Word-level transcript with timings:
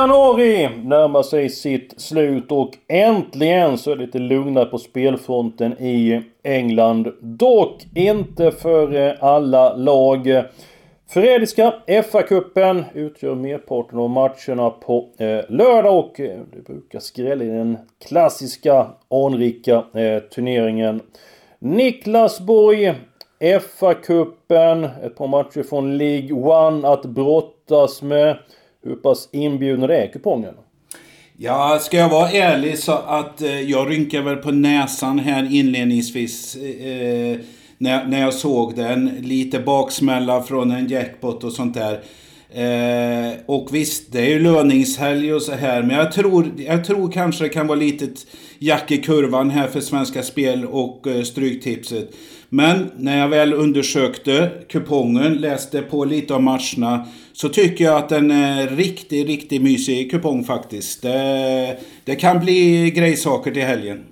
Januari 0.00 0.68
närmar 0.84 1.22
sig 1.22 1.48
sitt 1.48 2.00
slut 2.00 2.52
och 2.52 2.70
äntligen 2.88 3.78
så 3.78 3.90
är 3.90 3.96
det 3.96 4.06
lite 4.06 4.18
lugnare 4.18 4.64
på 4.64 4.78
spelfronten 4.78 5.72
i 5.72 6.22
England. 6.42 7.12
Dock 7.20 7.86
inte 7.94 8.50
för 8.50 8.94
eh, 8.94 9.14
alla 9.20 9.76
lag. 9.76 10.42
Förrädiska 11.08 11.74
FA-cupen 11.86 12.84
utgör 12.94 13.34
merparten 13.34 13.98
av 13.98 14.10
matcherna 14.10 14.70
på 14.70 15.08
eh, 15.18 15.40
lördag 15.48 15.98
och 15.98 16.20
eh, 16.20 16.40
det 16.52 16.64
brukar 16.64 16.98
skrälla 16.98 17.44
i 17.44 17.48
den 17.48 17.78
klassiska 18.08 18.86
anrika 19.10 19.84
eh, 19.94 20.18
turneringen. 20.18 21.00
Niklas 21.58 22.40
Borg, 22.40 22.94
FA-cupen, 23.40 24.88
ett 25.02 25.16
par 25.16 25.28
matcher 25.28 25.62
från 25.62 25.98
League 25.98 26.32
One 26.32 26.88
att 26.88 27.04
brottas 27.04 28.02
med. 28.02 28.36
Hur 28.82 28.96
pass 28.96 29.28
inbjudande 29.32 29.94
är 29.94 30.12
kupongen? 30.12 30.54
Ja, 31.36 31.78
ska 31.80 31.96
jag 31.96 32.08
vara 32.08 32.30
ärlig 32.30 32.78
så 32.78 32.92
att 32.92 33.42
eh, 33.42 33.60
jag 33.60 33.90
rynkar 33.90 34.22
väl 34.22 34.36
på 34.36 34.50
näsan 34.50 35.18
här 35.18 35.54
inledningsvis. 35.54 36.56
Eh, 36.56 37.38
när, 37.78 38.06
när 38.06 38.20
jag 38.20 38.34
såg 38.34 38.76
den. 38.76 39.10
Lite 39.20 39.60
baksmälla 39.60 40.42
från 40.42 40.70
en 40.70 40.88
jackpot 40.88 41.44
och 41.44 41.52
sånt 41.52 41.74
där. 41.74 42.00
Eh, 42.50 43.32
och 43.46 43.74
visst, 43.74 44.12
det 44.12 44.20
är 44.20 44.28
ju 44.28 44.38
löningshelg 44.38 45.34
och 45.34 45.42
så 45.42 45.52
här. 45.52 45.82
Men 45.82 45.96
jag 45.96 46.12
tror, 46.12 46.50
jag 46.56 46.84
tror 46.84 47.12
kanske 47.12 47.44
det 47.44 47.48
kan 47.48 47.66
vara 47.66 47.78
litet 47.78 48.26
jack 48.62 48.90
i 48.90 48.98
kurvan 48.98 49.50
här 49.50 49.68
för 49.68 49.80
Svenska 49.80 50.22
Spel 50.22 50.66
och 50.66 51.06
eh, 51.06 51.22
Stryktipset. 51.22 52.10
Men 52.48 52.90
när 52.96 53.18
jag 53.18 53.28
väl 53.28 53.52
undersökte 53.52 54.50
kupongen, 54.68 55.34
läste 55.34 55.82
på 55.82 56.04
lite 56.04 56.34
om 56.34 56.44
matcherna. 56.44 57.06
Så 57.32 57.48
tycker 57.48 57.84
jag 57.84 57.96
att 57.96 58.08
den 58.08 58.30
är 58.30 58.66
riktigt, 58.66 59.26
riktigt 59.26 59.62
mysig 59.62 60.10
kupong 60.10 60.44
faktiskt. 60.44 61.02
Det, 61.02 61.78
det 62.04 62.14
kan 62.14 62.40
bli 62.40 62.90
grejsaker 62.90 63.50
till 63.50 63.62
helgen. 63.62 64.04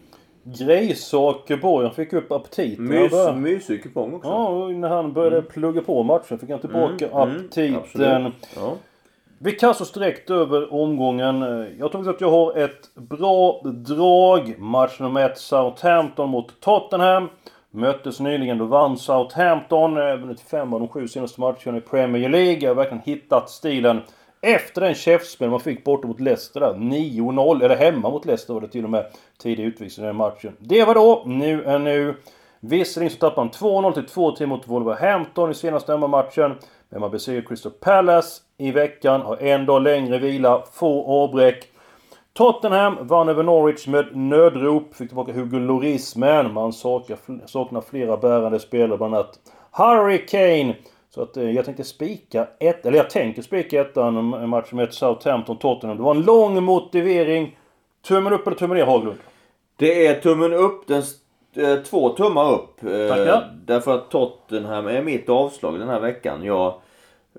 Grejsaker 0.59 1.57
Borgen 1.57 1.91
fick 1.95 2.13
upp 2.13 2.33
aptiten. 2.33 2.85
Mys, 2.85 3.13
mysig 3.37 3.83
kupong 3.83 4.15
också. 4.15 4.29
Ja, 4.29 4.69
när 4.69 4.89
han 4.89 5.13
började 5.13 5.37
mm. 5.37 5.51
plugga 5.51 5.81
på 5.81 6.03
matchen 6.03 6.39
fick 6.39 6.51
han 6.51 6.61
tillbaka 6.61 7.09
mm, 7.09 7.31
mm 7.31 7.77
aptiten. 7.77 8.17
Mm, 8.17 8.33
ja. 8.57 8.77
Vi 9.41 9.53
kastar 9.53 10.01
direkt 10.01 10.31
över 10.31 10.75
omgången. 10.75 11.43
Eh, 11.43 11.67
jag 11.79 11.93
tror 11.93 12.11
att 12.11 12.21
jag 12.21 12.31
har 12.31 12.57
ett 12.57 12.95
bra 12.95 13.61
drag. 13.65 14.55
Match 14.59 15.01
nummer 15.01 15.31
ett 15.31 15.39
Southampton 15.39 16.29
mot 16.29 16.61
Tottenham. 16.61 17.29
Möttes 17.71 18.21
nyligen, 18.21 18.59
då 18.59 18.65
vann 18.65 18.97
Southampton. 18.97 19.95
Vunnit 19.95 20.41
fem 20.41 20.73
av 20.73 20.81
de 20.81 20.89
sju 20.89 21.09
senaste 21.09 21.41
matcherna 21.41 21.79
i 21.79 21.81
Premier 21.81 22.29
League. 22.29 22.59
Jag 22.61 22.71
har 22.71 22.75
verkligen 22.75 23.03
hittat 23.05 23.51
stilen. 23.51 24.01
Efter 24.41 24.81
den 24.81 24.95
käftspel 24.95 25.51
man 25.51 25.61
fick 25.61 25.85
borta 25.85 26.09
mot 26.09 26.21
Leicester 26.21 26.61
där. 26.61 26.75
9-0. 26.75 27.65
Eller 27.65 27.77
hemma 27.77 28.11
mot 28.11 28.27
Leicester 28.27 28.55
var 28.55 28.61
det 28.61 28.69
till 28.69 28.85
och 28.85 28.91
med. 28.91 29.07
Tidig 29.43 29.65
utvisning 29.65 30.05
i 30.05 30.07
den 30.07 30.17
matchen. 30.17 30.53
Det 30.59 30.85
var 30.85 30.95
då. 30.95 31.23
Nu 31.27 31.65
är 31.65 31.79
nu. 31.79 32.15
Visserligen 32.61 33.11
så 33.11 33.19
tappade 33.19 33.51
man 33.61 33.93
2-0 33.93 33.93
till 33.93 34.07
2-3 34.07 34.47
mot 34.47 34.69
Wolverhampton 34.69 35.51
i 35.51 35.55
senaste 35.55 35.93
hemmamatchen. 35.93 36.55
Men 36.89 37.01
man 37.01 37.11
besegrade 37.11 37.47
Crystal 37.47 37.73
Palace 37.73 38.43
i 38.59 38.71
veckan. 38.71 39.21
Har 39.21 39.37
en 39.37 39.67
dag 39.67 39.83
längre 39.83 40.19
vila. 40.19 40.63
Få 40.73 41.23
avbräck. 41.25 41.69
Tottenham 42.33 42.97
vann 43.01 43.29
över 43.29 43.43
Norwich 43.43 43.87
med 43.87 44.17
nödrop. 44.17 44.95
Fick 44.95 45.09
tillbaka 45.09 45.33
Hugo 45.33 45.59
Lloris. 45.59 46.17
Men 46.17 46.53
man 46.53 46.73
saknar, 46.73 47.19
saknar 47.47 47.81
flera 47.81 48.17
bärande 48.17 48.61
spelare. 48.61 48.99
Bland 48.99 49.15
annat 49.15 49.39
Harry 49.71 50.27
Kane. 50.27 50.75
Så 51.11 51.23
att 51.23 51.37
eh, 51.37 51.51
jag 51.51 51.65
tänkte 51.65 51.85
spika 51.85 52.49
ett, 52.61 52.87
eller 52.87 52.97
jag 52.97 53.11
tänker 53.11 53.43
spika 53.43 53.81
ettan, 53.81 54.35
en 54.35 54.49
match 54.49 54.73
med 54.73 54.89
Southampton-Tottenham. 54.89 55.97
Det 55.97 56.03
var 56.03 56.15
en 56.15 56.23
lång 56.23 56.63
motivering. 56.63 57.59
Tummen 58.09 58.33
upp 58.33 58.47
eller 58.47 58.57
tummen 58.57 58.77
ner 58.77 58.87
Haglund? 58.87 59.19
Det 59.77 60.07
är 60.07 60.21
tummen 60.21 60.53
upp. 60.53 60.87
Den, 60.87 61.03
eh, 61.57 61.83
två 61.83 62.09
tummar 62.09 62.53
upp. 62.53 62.85
Eh, 62.85 63.09
Tackar. 63.09 63.55
Därför 63.65 63.95
att 63.95 64.11
Tottenham 64.11 64.87
är 64.87 65.03
mitt 65.03 65.29
avslag 65.29 65.79
den 65.79 65.89
här 65.89 66.01
veckan. 66.01 66.45
Jag 66.45 66.75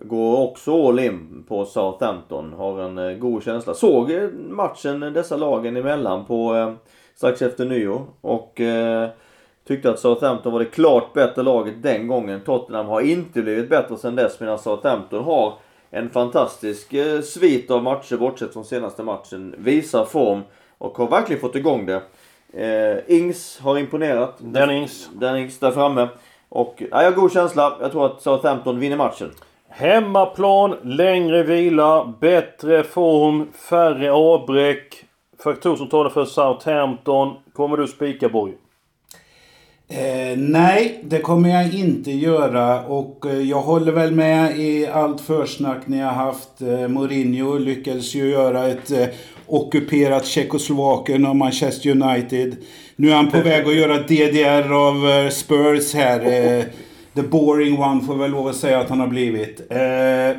går 0.02 0.38
också 0.38 0.88
all 0.88 1.00
in 1.00 1.46
på 1.48 1.66
Southampton. 1.66 2.54
Har 2.54 2.80
en 2.80 2.98
eh, 2.98 3.18
god 3.18 3.44
känsla. 3.44 3.74
Såg 3.74 4.12
eh, 4.12 4.30
matchen 4.50 5.00
dessa 5.00 5.38
lagen 5.38 5.78
emellan 5.78 6.26
på 6.26 6.56
eh, 6.56 6.74
strax 7.16 7.42
efter 7.42 7.66
nyår. 7.66 8.06
Och 8.22 8.62
eh, 8.62 9.10
Tyckte 9.70 9.90
att 9.90 10.00
Southampton 10.00 10.54
var 10.54 10.60
det 10.60 10.66
klart 10.66 11.14
bättre 11.14 11.44
laget 11.44 11.84
den 11.84 12.08
gången. 12.08 12.42
Tottenham 12.42 12.88
har 12.88 13.02
inte 13.02 13.42
blivit 13.42 13.70
bättre 13.70 13.98
sen 13.98 14.16
dess 14.16 14.40
medan 14.40 14.60
Southampton 14.60 15.24
har 15.24 15.54
en 15.90 16.10
fantastisk 16.10 16.94
eh, 16.94 17.22
svit 17.22 17.72
av 17.72 17.84
matcher 17.84 18.18
bortsett 18.18 18.54
från 18.54 18.66
senaste 18.66 19.04
matchen. 19.04 19.56
Visar 19.58 20.06
form 20.06 20.42
och 20.78 20.98
har 20.98 21.08
verkligen 21.08 21.42
fått 21.42 21.56
igång 21.56 21.86
det. 21.86 22.02
Eh, 22.54 23.18
Ings 23.18 23.60
har 23.60 23.78
imponerat. 23.78 24.36
Den 24.40 24.72
Ings. 24.72 25.10
Den 25.14 25.38
Ings 25.38 25.60
där 25.60 25.72
framme. 25.72 26.08
Och 26.50 26.84
ja, 26.92 27.04
jag 27.04 27.12
har 27.12 27.18
god 27.18 27.31
känsla. 27.31 27.78
Jag 27.81 27.92
tror 27.92 28.06
att 28.06 28.22
Southampton 28.22 28.80
vinner 28.80 28.98
matchen. 28.98 29.31
Hemmaplan, 29.69 30.75
längre 30.84 31.44
vila, 31.44 32.13
bättre 32.22 32.84
form, 32.84 33.47
färre 33.69 34.12
avbräck. 34.12 35.03
Faktorer 35.44 35.75
som 35.75 35.90
talar 35.90 36.09
för 36.09 36.25
Southampton. 36.25 37.35
Kommer 37.53 37.78
du 37.78 37.88
spika 37.88 38.30
Borg? 38.30 38.53
Eh, 39.91 40.38
nej, 40.38 41.00
det 41.03 41.19
kommer 41.19 41.50
jag 41.50 41.74
inte 41.74 42.12
göra 42.12 42.84
och 42.84 43.25
eh, 43.25 43.41
jag 43.41 43.62
håller 43.62 43.91
väl 43.91 44.12
med 44.12 44.59
i 44.59 44.88
allt 44.88 45.22
försnack 45.22 45.88
ni 45.88 46.00
har 46.00 46.12
haft. 46.12 46.62
Eh, 46.62 46.88
Mourinho 46.88 47.57
lyckades 47.57 48.16
ju 48.16 48.30
göra 48.30 48.68
ett 48.68 48.91
eh, 48.91 49.07
ockuperat 49.47 50.25
Tjeckoslovakien 50.25 51.25
och 51.25 51.36
Manchester 51.36 51.90
United. 51.90 52.56
Nu 52.96 53.09
är 53.09 53.16
han 53.16 53.31
på 53.31 53.38
väg 53.44 53.68
att 53.68 53.75
göra 53.75 53.97
DDR 53.97 54.74
av 54.74 55.09
eh, 55.09 55.30
Spurs 55.30 55.94
här. 55.94 56.22
The 57.19 57.28
boring 57.28 57.80
one 57.80 58.02
får 58.02 58.16
väl 58.16 58.31
lov 58.31 58.47
att 58.47 58.56
säga 58.56 58.80
att 58.80 58.90
han 58.90 59.00
har 59.00 59.07
blivit. 59.07 59.72
Eh, 59.72 60.38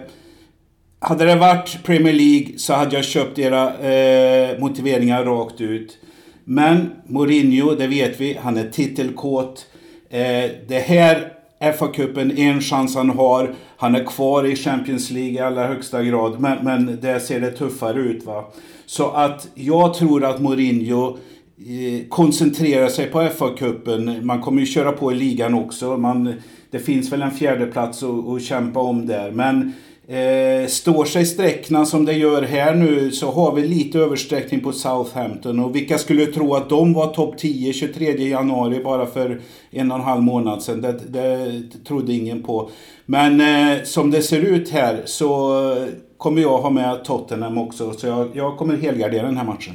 hade 0.98 1.24
det 1.24 1.36
varit 1.36 1.84
Premier 1.84 2.12
League 2.12 2.58
så 2.58 2.74
hade 2.74 2.96
jag 2.96 3.04
köpt 3.04 3.38
era 3.38 3.78
eh, 3.78 4.58
motiveringar 4.58 5.24
rakt 5.24 5.60
ut. 5.60 5.98
Men 6.44 6.91
Mourinho, 7.06 7.74
det 7.74 7.86
vet 7.86 8.20
vi, 8.20 8.38
han 8.42 8.56
är 8.56 8.70
titelkåt. 8.70 9.66
Eh, 10.10 10.50
det 10.68 10.84
här 10.86 11.32
FA-cupen 11.60 12.38
är 12.38 12.50
en 12.50 12.60
chans 12.60 12.97
han 12.97 13.10
har. 13.10 13.54
Han 13.76 13.94
är 13.94 14.04
kvar 14.04 14.47
i 14.47 14.56
Champions 14.56 15.10
League 15.10 15.32
i 15.32 15.38
allra 15.38 15.66
högsta 15.66 16.02
grad. 16.02 16.41
Men, 16.41 16.64
men 16.64 17.00
där 17.00 17.18
ser 17.18 17.41
det 17.41 17.50
tuffare 17.50 18.00
ut 18.00 18.24
va. 18.24 18.44
Så 18.86 19.10
att 19.10 19.48
jag 19.54 19.94
tror 19.94 20.24
att 20.24 20.41
Mourinho 20.41 21.16
eh, 21.58 22.08
koncentrerar 22.08 22.88
sig 22.88 23.06
på 23.06 23.20
FA-cupen. 23.20 24.22
Man 24.22 24.41
kommer 24.41 24.60
ju 24.60 24.66
köra 24.66 24.92
på 24.92 25.12
i 25.12 25.14
ligan 25.14 25.54
också. 25.54 25.97
Man, 25.97 26.34
det 26.70 26.78
finns 26.78 27.12
väl 27.12 27.22
en 27.22 27.31
fjärde 27.31 27.66
plats 27.66 28.03
att, 28.03 28.28
att 28.28 28.42
kämpa 28.42 28.81
om 28.81 29.06
där. 29.06 29.31
Men 29.31 29.72
Eh, 30.10 30.66
står 30.66 31.04
sig 31.04 31.26
sträckna 31.26 31.84
som 31.84 32.04
det 32.04 32.12
gör 32.12 32.42
här 32.42 32.75
nu 32.75 33.10
så 33.10 33.31
har 33.31 33.54
vi 33.54 33.69
lite 33.69 33.98
översträckning 33.98 34.60
på 34.60 34.72
Southampton. 34.72 35.60
Och 35.60 35.76
vilka 35.76 35.98
skulle 35.98 36.26
tro 36.26 36.54
att 36.54 36.69
de 36.69 36.92
var 36.92 37.06
topp 37.06 37.38
10 37.38 37.72
23 37.72 38.28
januari 38.28 38.84
bara 38.84 39.06
för 39.06 39.41
en 39.70 39.91
och 39.91 39.98
en 39.98 40.04
halv 40.04 40.22
månad 40.22 40.62
sedan. 40.62 40.80
Det, 40.80 40.92
det 41.09 41.62
trodde 41.86 42.12
ingen 42.12 42.42
på. 42.42 42.70
Men 43.06 43.41
eh, 43.41 43.82
som 43.84 44.10
det 44.10 44.22
ser 44.22 44.41
ut 44.41 44.70
här 44.70 45.03
så 45.04 45.76
kommer 46.16 46.42
jag 46.42 46.59
ha 46.59 46.71
med 46.71 47.04
Tottenham 47.04 47.59
också. 47.59 47.92
Så 47.92 48.06
jag, 48.06 48.28
jag 48.34 48.56
kommer 48.56 48.77
helgardera 48.77 49.27
den 49.27 49.36
här 49.36 49.45
matchen. 49.45 49.74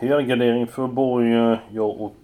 Helgardering 0.00 0.66
för 0.66 0.86
Borg, 0.86 1.58
jag 1.72 2.00
och 2.00 2.16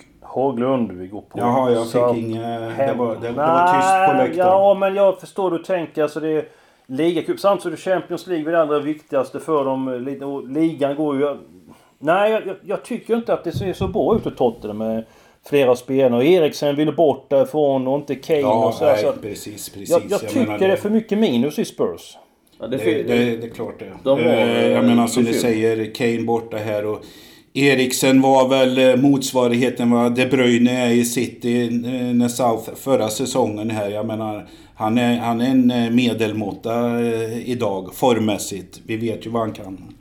Haglund. 0.43 0.93
Vi 0.93 1.07
går 1.07 1.21
på... 1.21 1.39
Jaha, 1.39 1.71
jag 1.71 1.91
fick 1.91 2.25
inget... 2.25 2.43
Det 2.79 2.95
var, 2.99 3.15
det, 3.15 3.29
det 3.29 3.33
var 3.33 3.75
tyst 3.75 4.07
på 4.07 4.13
läktaren. 4.13 4.63
Ja, 4.63 4.75
men 4.75 4.95
jag 4.95 5.21
förstår 5.21 5.51
du 5.51 5.59
tänker. 5.59 6.03
Alltså 6.03 6.21
det 6.21 6.49
Ligacup. 6.87 7.41
Samtidigt 7.41 7.63
så 7.63 7.69
är 7.69 7.93
det 7.93 8.01
Champions 8.01 8.27
League 8.27 8.53
det 8.53 8.61
allra 8.61 8.79
viktigaste 8.79 9.41
för 9.41 9.65
dem. 9.65 10.07
Ligan 10.49 10.97
går 10.97 11.17
ju... 11.17 11.37
Nej, 11.99 12.31
jag, 12.47 12.57
jag, 12.63 12.85
tycker 12.85 13.17
inte 13.17 13.33
att 13.33 13.45
det 13.45 13.53
ser 13.53 13.73
så 13.73 13.89
bra 13.89 14.17
ut 14.17 14.23
för 14.23 14.31
Tottenham 14.31 14.79
med 14.79 15.05
flera 15.49 15.77
spelare. 15.77 16.27
Eriksen 16.27 16.77
vill 16.77 16.95
bort 16.95 17.31
därifrån 17.31 17.89
och 17.89 17.99
inte 17.99 18.15
Kane 18.15 18.41
ja, 18.41 18.67
och 18.67 18.75
så. 18.75 18.85
Nej, 18.85 19.03
så 19.03 19.13
precis, 19.13 19.69
precis. 19.69 19.91
Jag, 19.91 20.03
jag 20.09 20.21
tycker 20.21 20.59
det 20.59 20.73
är 20.73 20.77
för 20.77 20.91
mycket 20.91 21.19
minus 21.19 21.59
i 21.59 21.65
Spurs. 21.65 22.17
Ja, 22.61 22.67
det, 22.67 22.77
det, 22.77 23.03
det, 23.03 23.37
det, 23.37 23.47
är 23.47 23.51
klart 23.51 23.79
det. 23.79 23.93
De 24.03 24.11
har, 24.11 24.33
eh, 24.33 24.69
jag 24.69 24.85
menar 24.85 25.07
som 25.07 25.25
du 25.25 25.33
säger, 25.33 25.95
Kane 25.95 26.23
borta 26.23 26.57
här 26.57 26.87
och 26.87 27.05
Eriksen 27.59 28.21
var 28.21 28.49
väl 28.49 28.79
eh, 28.79 28.97
motsvarigheten 28.97 29.91
vad 29.91 30.15
De 30.15 30.27
Bruyne 30.27 30.71
är 30.71 30.91
i 30.91 31.05
City 31.05 31.63
eh, 31.63 32.15
när 32.15 32.29
South 32.29 32.75
förra 32.75 33.09
säsongen 33.09 33.71
här. 33.71 33.91
Jag 33.91 34.07
menar, 34.07 34.49
han 34.75 34.99
är, 34.99 35.19
han 35.19 35.41
är 35.41 35.51
en 35.51 35.71
eh, 35.71 35.91
medelmåtta 35.91 37.01
idag 37.45 37.95
formmässigt. 37.95 38.81
Vi 38.87 38.97
vet 38.97 39.27
ju 39.27 39.31
vad 39.31 39.43
han 39.43 39.53
kan. 39.53 39.95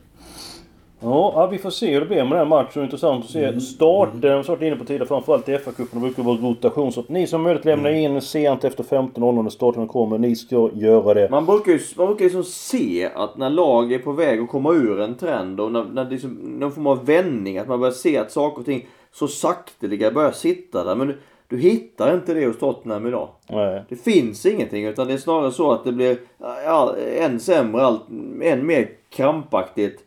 Ja, 0.99 1.47
vi 1.51 1.57
får 1.57 1.69
se 1.69 1.93
hur 1.93 1.99
det 1.99 2.05
blir 2.05 2.23
med 2.23 2.39
den 2.39 2.47
matchen. 2.47 2.83
Intressant 2.83 3.25
att 3.25 3.31
se 3.31 3.43
mm. 3.43 3.59
starten. 3.59 4.21
Vi 4.21 4.29
har 4.29 4.43
varit 4.43 4.61
inne 4.61 4.75
på 4.75 4.85
tidigare, 4.85 5.07
framförallt 5.07 5.49
i 5.49 5.57
FA-cupen. 5.57 5.87
Det 5.91 5.99
brukar 5.99 6.23
vara 6.23 6.37
rotation. 6.37 6.91
Så 6.91 6.99
att 6.99 7.09
ni 7.09 7.27
som 7.27 7.41
möjligt 7.41 7.65
lämnar 7.65 7.89
mm. 7.89 8.15
in 8.15 8.21
sent 8.21 8.63
efter 8.63 8.83
15.00 8.83 9.43
när 9.43 9.49
starten 9.49 9.87
kommer. 9.87 10.17
Ni 10.17 10.35
ska 10.35 10.69
göra 10.73 11.13
det. 11.13 11.29
Man 11.29 11.45
brukar 11.45 11.71
ju 11.71 11.79
man 11.97 12.07
brukar 12.07 12.23
liksom 12.25 12.43
se 12.43 13.09
att 13.15 13.37
när 13.37 13.49
lag 13.49 13.93
är 13.93 13.99
på 13.99 14.11
väg 14.11 14.39
att 14.39 14.49
komma 14.49 14.73
ur 14.73 15.01
en 15.01 15.15
trend 15.15 15.59
och 15.59 15.71
när, 15.71 15.83
när 15.83 16.05
det 16.05 16.11
liksom, 16.11 16.33
någon 16.33 16.71
form 16.71 16.87
av 16.87 17.05
vändning. 17.05 17.57
Att 17.57 17.67
man 17.67 17.79
börjar 17.79 17.93
se 17.93 18.17
att 18.17 18.31
saker 18.31 18.59
och 18.59 18.65
ting 18.65 18.87
så 19.11 19.27
sakteliga 19.27 20.11
börjar 20.11 20.31
sitta 20.31 20.83
där. 20.83 20.95
Men 20.95 21.13
du 21.47 21.57
hittar 21.57 22.13
inte 22.13 22.33
det 22.33 22.45
hos 22.45 22.59
Tottenham 22.59 23.07
idag. 23.07 23.29
Nej. 23.49 23.83
Det 23.89 23.95
finns 23.95 24.45
ingenting 24.45 24.85
utan 24.85 25.07
det 25.07 25.13
är 25.13 25.17
snarare 25.17 25.51
så 25.51 25.71
att 25.71 25.83
det 25.83 25.91
blir 25.91 26.17
ja, 26.65 26.95
än 27.17 27.39
sämre, 27.39 27.81
allt, 27.81 28.09
än 28.41 28.65
mer 28.65 28.89
krampaktigt. 29.09 30.03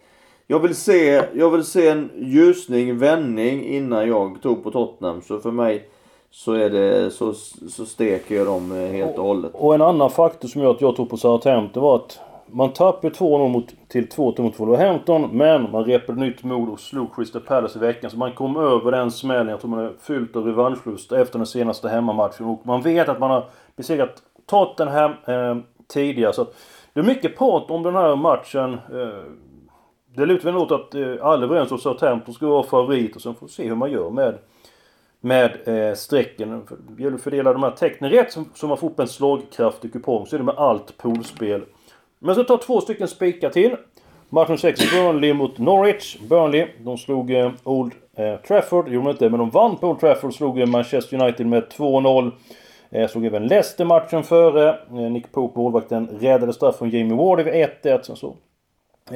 Jag 0.51 0.61
vill, 0.61 0.75
se, 0.75 1.23
jag 1.35 1.51
vill 1.51 1.65
se 1.65 1.89
en 1.89 2.11
ljusning, 2.17 2.99
vändning 2.99 3.65
innan 3.65 4.09
jag 4.09 4.43
tror 4.43 4.57
på 4.57 4.71
Tottenham. 4.71 5.23
Så 5.23 5.39
för 5.39 5.51
mig 5.51 5.89
så 6.31 6.53
är 6.53 6.71
det 6.71 7.11
så, 7.11 7.33
så 7.69 7.87
steker 7.87 8.35
jag 8.35 8.47
dem 8.47 8.71
helt 8.71 9.19
och 9.19 9.25
hållet. 9.25 9.53
Och 9.55 9.75
en 9.75 9.83
annan 9.83 10.11
faktor 10.11 10.49
som 10.49 10.63
gör 10.63 10.71
att 10.71 10.81
jag 10.81 10.97
tror 10.97 11.07
på 11.07 11.17
Southampton 11.17 11.83
var 11.83 11.97
att 11.97 12.21
man 12.47 12.73
tappade 12.73 13.15
2-0 13.15 13.49
mot, 13.49 13.75
till 13.89 14.09
2-2 14.09 14.43
mot 14.43 14.61
Wolverhampton 14.61 15.29
men 15.33 15.71
man 15.71 15.85
repade 15.85 16.21
nytt 16.21 16.45
mod 16.45 16.69
och 16.69 16.81
slog 16.81 17.15
Crystal 17.15 17.43
Palace 17.43 17.79
i 17.79 17.81
veckan. 17.81 18.11
Så 18.11 18.17
man 18.17 18.33
kom 18.33 18.57
över 18.57 18.91
den 18.93 19.11
smällen. 19.11 19.49
Jag 19.49 19.61
tror 19.61 19.71
man 19.71 19.85
är 19.85 19.93
fyllt 20.01 20.37
av 20.37 20.47
revanschlust 20.47 21.13
efter 21.13 21.39
den 21.39 21.47
senaste 21.47 21.89
hemmamatchen. 21.89 22.47
Och 22.47 22.67
man 22.67 22.83
vet 22.83 23.09
att 23.09 23.21
man 23.21 23.31
har 23.31 23.45
besegrat 23.77 24.23
Tottenham 24.47 25.13
eh, 25.27 25.57
tidigare. 25.89 26.33
Så 26.33 26.43
att 26.43 26.55
det 26.93 27.01
är 27.01 27.05
mycket 27.05 27.39
prat 27.39 27.71
om 27.71 27.83
den 27.83 27.95
här 27.95 28.17
matchen. 28.17 28.73
Eh, 28.73 29.33
det 30.21 30.27
lutar 30.27 30.45
väl 30.45 30.57
åt 30.57 30.73
att 30.73 30.95
eh, 30.95 31.15
alla 31.23 31.43
är 31.43 31.47
överens 31.47 31.71
om 31.71 31.77
att 31.77 31.83
Southampton 31.83 32.35
ska 32.35 32.47
vara 32.47 32.63
favorit 32.63 33.17
och 33.17 33.23
sen 33.23 33.35
får 33.35 33.47
vi 33.47 33.53
se 33.53 33.69
hur 33.69 33.75
man 33.75 33.91
gör 33.91 34.11
med 34.11 34.39
med 35.21 35.51
eh, 35.65 35.95
strecken. 35.95 36.67
Det 36.89 37.03
gäller 37.03 37.17
att 37.17 37.23
fördela 37.23 37.53
de 37.53 37.63
här 37.63 37.71
tecknen 37.71 38.11
rätt 38.11 38.33
som, 38.33 38.51
som 38.55 38.69
man 38.69 38.79
får 38.79 38.91
upp 38.91 39.01
en 39.01 39.09
slagkraftig 39.09 39.93
kupong. 39.93 40.27
Så 40.27 40.37
är 40.37 40.39
det 40.39 40.45
med 40.45 40.55
allt 40.59 40.97
poolspel. 40.97 41.65
Men 42.19 42.35
så 42.35 42.45
tar 42.45 42.57
två 42.57 42.81
stycken 42.81 43.09
spikar 43.09 43.51
till. 43.51 43.77
Matchen 44.29 44.59
6 44.59 44.91
Burnley 44.93 45.33
mot 45.33 45.59
Norwich. 45.59 46.19
Burnley, 46.29 46.67
de 46.79 46.99
slog 46.99 47.31
eh, 47.31 47.51
Old 47.65 47.93
eh, 48.17 48.37
Trafford. 48.37 48.85
Det 48.85 48.91
gjorde 48.91 49.07
de 49.07 49.11
inte, 49.11 49.31
men 49.31 49.39
de 49.39 49.51
vann 49.51 49.77
på 49.77 49.89
Old 49.89 50.01
Trafford. 50.01 50.35
Slog 50.35 50.61
eh, 50.61 50.67
Manchester 50.67 51.23
United 51.23 51.47
med 51.47 51.63
2-0. 51.63 52.33
Eh, 52.91 53.09
slog 53.09 53.27
även 53.27 53.47
Leicester 53.47 53.85
matchen 53.85 54.23
före. 54.23 54.69
Eh, 54.69 54.95
Nick 54.95 55.33
Pope, 55.33 55.59
målvakten, 55.59 56.09
räddade 56.21 56.53
straff 56.53 56.79
från 56.79 56.91
Jamie 56.91 57.17
Ward 57.17 57.41
vid 57.41 57.55
1-1. 57.55 58.03
Sen 58.03 58.17
så 58.17 58.37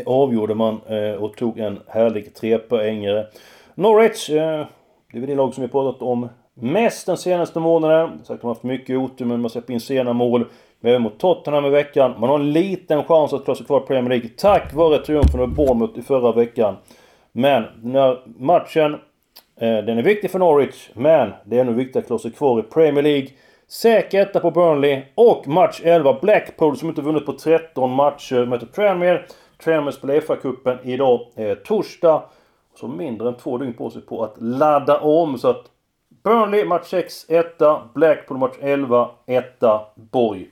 avgjorde 0.07 0.55
man 0.55 0.81
eh, 0.87 1.13
och 1.13 1.37
tog 1.37 1.59
en 1.59 1.81
härlig 1.89 2.35
trepoängare. 2.35 3.27
Norwich, 3.75 4.31
eh, 4.31 4.67
det 5.13 5.19
är 5.19 5.21
väl 5.21 5.31
det 5.31 5.35
lag 5.35 5.55
som 5.55 5.63
vi 5.63 5.69
pratat 5.69 6.03
om 6.03 6.29
mest 6.55 7.07
den 7.07 7.17
senaste 7.17 7.61
månaden. 7.61 8.11
Sagt 8.25 8.41
de 8.41 8.47
har 8.47 8.55
haft 8.55 8.63
mycket 8.63 8.99
otur 8.99 9.25
men 9.25 9.41
man 9.41 9.51
släpper 9.51 9.73
in 9.73 9.81
sena 9.81 10.13
mål. 10.13 10.47
Men 10.81 10.91
även 10.91 11.03
mot 11.03 11.19
Tottenham 11.19 11.67
i 11.67 11.71
veckan. 11.71 12.15
Man 12.19 12.29
har 12.31 12.39
en 12.39 12.53
liten 12.53 13.05
chans 13.05 13.33
att 13.33 13.45
klara 13.45 13.57
sig 13.57 13.67
kvar 13.67 13.81
i 13.81 13.87
Premier 13.87 14.09
League 14.09 14.31
tack 14.37 14.75
vare 14.75 14.99
triumfen 14.99 15.41
över 15.41 15.55
Bournemouth 15.55 15.99
i 15.99 16.03
förra 16.03 16.33
veckan. 16.33 16.77
Men 17.33 17.65
den 17.83 17.95
här 17.95 18.23
matchen, 18.39 18.95
eh, 19.61 19.79
den 19.79 19.99
är 19.99 20.03
viktig 20.03 20.31
för 20.31 20.39
Norwich. 20.39 20.91
Men 20.95 21.33
det 21.45 21.57
är 21.57 21.61
ännu 21.61 21.73
viktigare 21.73 22.03
att 22.03 22.07
klara 22.07 22.19
sig 22.19 22.31
kvar 22.31 22.61
i 22.61 22.63
Premier 22.63 23.03
League. 23.03 23.29
Säker 23.69 24.21
etta 24.21 24.41
på 24.41 24.51
Burnley 24.51 25.03
och 25.15 25.49
match 25.49 25.81
11 25.85 26.19
Blackpool 26.23 26.77
som 26.77 26.89
inte 26.89 27.03
vunnit 27.03 27.27
på 27.27 27.33
13 27.33 27.91
matcher 27.91 28.47
möter 28.47 28.67
Tranmere. 28.67 29.25
Tranmere 29.59 29.93
spelar 29.93 30.21
FA-cupen 30.21 30.79
idag 30.83 31.21
eh, 31.37 31.55
torsdag. 31.55 32.23
Så 32.81 32.89
mindre 32.89 33.29
än 33.29 33.37
två 33.37 33.59
dygn 33.59 33.75
på 33.75 33.91
sig 33.91 34.03
på 34.03 34.25
att 34.25 34.35
ladda 34.39 35.01
om. 35.01 35.39
Så 35.39 35.49
att 35.49 35.65
Burnley 36.25 36.65
match 36.65 36.87
6 36.87 37.27
etta. 37.29 37.89
Blackpool 37.95 38.39
match 38.39 38.57
11 38.61 39.11
etta. 39.27 39.81
Borg. 39.95 40.49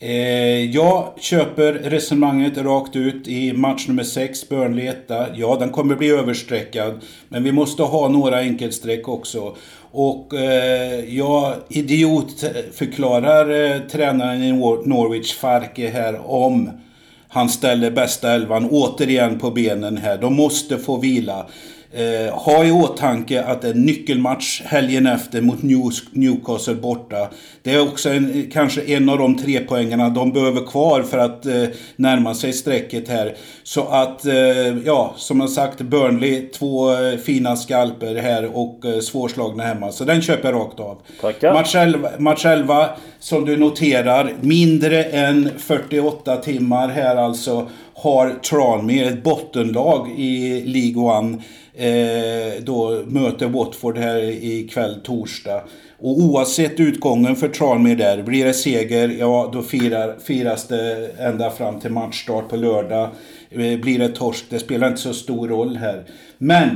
Eh, 0.00 0.64
jag 0.64 1.12
köper 1.16 1.72
resonemanget 1.72 2.58
rakt 2.58 2.96
ut 2.96 3.28
i 3.28 3.52
match 3.52 3.88
nummer 3.88 4.02
6, 4.02 4.48
Burnley 4.48 4.86
1. 4.86 5.10
Ja, 5.34 5.56
den 5.60 5.70
kommer 5.70 5.96
bli 5.96 6.10
överstreckad. 6.10 7.04
Men 7.28 7.44
vi 7.44 7.52
måste 7.52 7.82
ha 7.82 8.08
några 8.08 8.40
enkelsträck 8.40 9.08
också. 9.08 9.56
Och 9.90 10.34
eh, 10.34 11.16
jag 11.16 11.54
idiotförklarar 11.68 13.50
eh, 13.50 13.78
tränaren 13.78 14.42
i 14.42 14.52
Norwich, 14.84 15.34
Farke, 15.34 15.88
här 15.88 16.20
om 16.30 16.70
han 17.28 17.48
ställer 17.48 17.90
bästa 17.90 18.32
elvan 18.32 18.68
återigen 18.70 19.38
på 19.38 19.50
benen 19.50 19.96
här. 19.96 20.18
De 20.18 20.34
måste 20.34 20.78
få 20.78 20.96
vila. 20.96 21.46
Eh, 21.92 22.34
ha 22.34 22.64
i 22.64 22.70
åtanke 22.70 23.42
att 23.42 23.62
det 23.62 23.68
är 23.68 23.72
en 23.72 23.82
nyckelmatch 23.82 24.62
helgen 24.64 25.06
efter 25.06 25.40
mot 25.40 25.62
Newcastle 26.12 26.74
borta. 26.74 27.28
Det 27.62 27.74
är 27.74 27.82
också 27.82 28.10
en, 28.10 28.50
kanske 28.52 28.82
en 28.82 29.08
av 29.08 29.18
de 29.18 29.38
tre 29.38 29.60
poängarna 29.60 30.08
de 30.08 30.32
behöver 30.32 30.66
kvar 30.66 31.02
för 31.02 31.18
att 31.18 31.46
eh, 31.46 31.64
närma 31.96 32.34
sig 32.34 32.52
strecket 32.52 33.08
här. 33.08 33.36
Så 33.62 33.88
att, 33.88 34.26
eh, 34.26 34.34
ja, 34.84 35.14
som 35.16 35.40
jag 35.40 35.50
sagt, 35.50 35.80
Burnley, 35.80 36.48
två 36.48 36.92
eh, 36.92 37.16
fina 37.16 37.56
skalper 37.56 38.14
här 38.14 38.56
och 38.56 38.84
eh, 38.84 39.00
svårslagna 39.00 39.62
hemma. 39.62 39.92
Så 39.92 40.04
den 40.04 40.22
köper 40.22 40.52
jag 40.52 40.60
rakt 40.60 40.80
av. 40.80 40.98
Tackar. 41.20 41.54
Match 41.54 41.74
11, 41.74 42.10
match 42.18 42.44
11, 42.44 42.88
som 43.18 43.44
du 43.44 43.56
noterar, 43.56 44.32
mindre 44.40 45.04
än 45.04 45.50
48 45.58 46.36
timmar 46.36 46.88
här 46.88 47.16
alltså 47.16 47.68
har 47.98 48.30
Tranmere 48.30 49.08
ett 49.08 49.22
bottenlag 49.22 50.10
i 50.16 50.62
League 50.64 51.02
One 51.02 51.38
eh, 51.74 52.62
då 52.62 53.02
möter 53.06 53.48
Watford 53.48 53.98
här 53.98 54.44
ikväll 54.44 55.00
torsdag. 55.04 55.62
Och 56.00 56.18
oavsett 56.18 56.80
utgången 56.80 57.36
för 57.36 57.48
Tranmere 57.48 57.94
där, 57.94 58.22
blir 58.22 58.44
det 58.44 58.54
seger, 58.54 59.08
ja 59.08 59.50
då 59.52 59.62
firar, 59.62 60.16
firas 60.18 60.68
det 60.68 61.10
ända 61.18 61.50
fram 61.50 61.80
till 61.80 61.90
matchstart 61.90 62.48
på 62.48 62.56
lördag. 62.56 63.08
Eh, 63.50 63.80
blir 63.80 63.98
det 63.98 64.08
torsk, 64.08 64.44
det 64.50 64.58
spelar 64.58 64.88
inte 64.88 65.00
så 65.00 65.14
stor 65.14 65.48
roll 65.48 65.76
här. 65.76 66.04
Men 66.38 66.68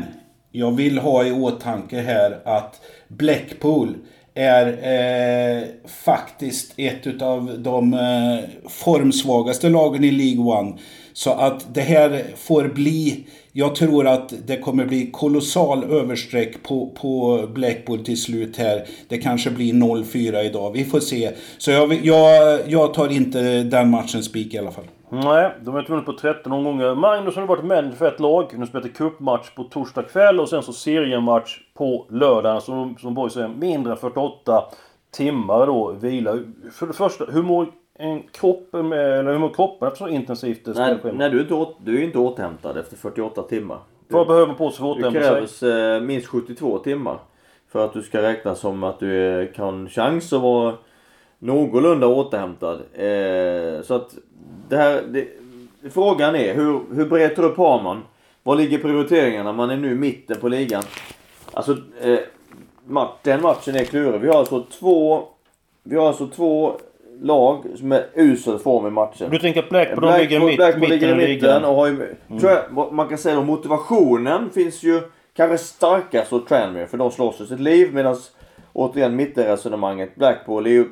jag 0.52 0.76
vill 0.76 0.98
ha 0.98 1.24
i 1.24 1.32
åtanke 1.32 2.00
här 2.00 2.38
att 2.44 2.80
Blackpool 3.08 3.94
är 4.34 4.66
eh, 4.66 5.64
faktiskt 6.04 6.74
ett 6.76 7.22
av 7.22 7.54
de 7.58 7.94
eh, 7.94 8.68
formsvagaste 8.68 9.68
lagen 9.68 10.04
i 10.04 10.10
League 10.10 10.44
One. 10.60 10.78
Så 11.12 11.32
att 11.32 11.74
det 11.74 11.80
här 11.80 12.24
får 12.36 12.68
bli 12.68 13.26
jag 13.54 13.74
tror 13.74 14.06
att 14.06 14.34
det 14.46 14.58
kommer 14.58 14.84
bli 14.84 15.10
kolossal 15.10 15.84
översträck 15.84 16.62
på, 16.62 16.90
på 17.00 17.44
Blackpool 17.54 18.04
till 18.04 18.22
slut 18.22 18.56
här. 18.56 18.86
Det 19.08 19.18
kanske 19.18 19.50
blir 19.50 19.72
0-4 19.72 20.42
idag. 20.42 20.72
Vi 20.72 20.84
får 20.84 21.00
se. 21.00 21.30
Så 21.58 21.70
jag, 21.70 21.92
jag, 21.92 22.60
jag 22.66 22.94
tar 22.94 23.12
inte 23.12 23.62
den 23.62 23.90
matchen 23.90 24.22
spik 24.22 24.54
i 24.54 24.58
alla 24.58 24.70
fall. 24.70 24.84
Nej, 25.08 25.52
de 25.64 25.70
har 25.70 25.80
inte 25.80 25.92
vunnit 25.92 26.06
på 26.06 26.12
13 26.12 26.52
omgångar. 26.52 26.94
Magnus 26.94 27.36
har 27.36 27.46
varit 27.46 27.64
manager 27.64 27.96
för 27.96 28.08
ett 28.08 28.20
lag. 28.20 28.58
Nu 28.58 28.66
spelar 28.66 28.88
cupmatch 28.88 29.50
på 29.50 29.64
torsdag 29.64 30.02
kväll 30.02 30.40
och 30.40 30.48
sen 30.48 30.62
så 30.62 30.72
seriematch 30.72 31.58
på 31.74 32.06
lördag. 32.10 32.62
Som, 32.62 32.96
som 33.00 33.14
Borg 33.14 33.30
säger, 33.30 33.48
mindre 33.48 33.92
än 33.92 33.98
48 33.98 34.64
timmar 35.16 35.66
då 35.66 35.92
vila. 35.92 36.38
För 36.72 36.86
det 36.86 36.92
första, 36.92 37.24
hur 37.24 37.42
mår 37.42 37.66
en 37.94 38.22
kropp 38.22 38.72
med, 38.72 39.18
eller 39.18 39.32
hur 39.32 39.38
mår 39.38 39.54
kroppen 39.54 39.88
efter 39.88 40.04
så 40.04 40.08
intensivt 40.08 40.60
nej, 40.66 40.98
nej, 41.12 41.30
du 41.30 41.38
är 41.38 41.42
inte, 41.42 41.66
du 41.78 41.98
är 41.98 42.02
inte 42.04 42.18
återhämtad 42.18 42.76
efter 42.76 42.96
48 42.96 43.42
timmar. 43.42 43.78
Du, 44.08 44.14
Vad 44.14 44.26
behöver 44.26 44.46
man 44.46 44.56
på 44.56 44.70
sig 44.70 44.78
för 44.78 44.90
att 44.90 44.96
återhämta 44.96 45.20
sig? 45.20 45.30
Det 45.30 45.36
krävs 45.36 45.62
eh, 45.62 46.00
minst 46.00 46.26
72 46.26 46.78
timmar. 46.78 47.18
För 47.68 47.84
att 47.84 47.92
du 47.92 48.02
ska 48.02 48.22
räkna 48.22 48.54
som 48.54 48.84
att 48.84 49.00
du 49.00 49.52
kan 49.56 49.88
chans 49.88 50.32
att 50.32 50.42
vara 50.42 50.74
någorlunda 51.38 52.06
återhämtad. 52.06 52.80
Eh, 52.92 53.82
så 53.82 53.94
att 53.94 54.14
det 54.68 54.76
här... 54.76 55.02
Det, 55.08 55.28
frågan 55.90 56.34
är 56.34 56.54
hur, 56.54 56.80
hur 56.94 57.06
brett 57.06 57.38
upp 57.38 57.56
har 57.56 57.82
man? 57.82 58.02
Var 58.42 58.56
ligger 58.56 58.78
prioriteringarna? 58.78 59.52
Man 59.52 59.70
är 59.70 59.76
nu 59.76 59.92
i 59.92 59.94
mitten 59.94 60.36
på 60.40 60.48
ligan. 60.48 60.82
Alltså, 61.52 61.76
eh, 62.00 62.18
den 63.22 63.42
matchen 63.42 63.76
är 63.76 63.84
klurig. 63.84 64.20
Vi 64.20 64.28
har 64.28 64.38
alltså 64.38 64.62
två... 64.62 65.24
Vi 65.82 65.96
har 65.96 66.08
alltså 66.08 66.26
två 66.26 66.76
lag 67.22 67.66
som 67.78 67.92
är 67.92 68.06
usel 68.14 68.58
form 68.58 68.86
i 68.86 68.90
matchen. 68.90 69.30
Du 69.30 69.38
tänker 69.38 69.62
att 69.62 69.68
Blackpool, 69.68 70.00
Black, 70.00 70.20
ligger 70.20 70.40
mitt, 70.40 70.56
Blackpool 70.56 70.88
ligger 70.88 71.20
i 71.20 71.34
mitten 71.34 71.64
och 71.64 71.74
har 71.74 71.86
ju, 71.86 71.94
mm. 71.94 72.40
tror 72.40 72.52
jag, 72.52 72.92
man 72.92 73.08
kan 73.08 73.18
säga 73.18 73.38
att 73.38 73.46
motivationen 73.46 74.50
finns 74.50 74.82
ju 74.82 75.00
kanske 75.36 75.58
starkast 75.58 76.30
hos 76.30 76.44
Tranmere 76.44 76.86
för 76.86 76.98
de 76.98 77.10
slåss 77.10 77.36
för 77.36 77.44
sitt 77.44 77.60
liv 77.60 77.94
medan 77.94 78.16
återigen 78.72 79.16
mittenresonemanget 79.16 80.14
Blackpool 80.14 80.66
är 80.66 80.70
ju 80.70 80.88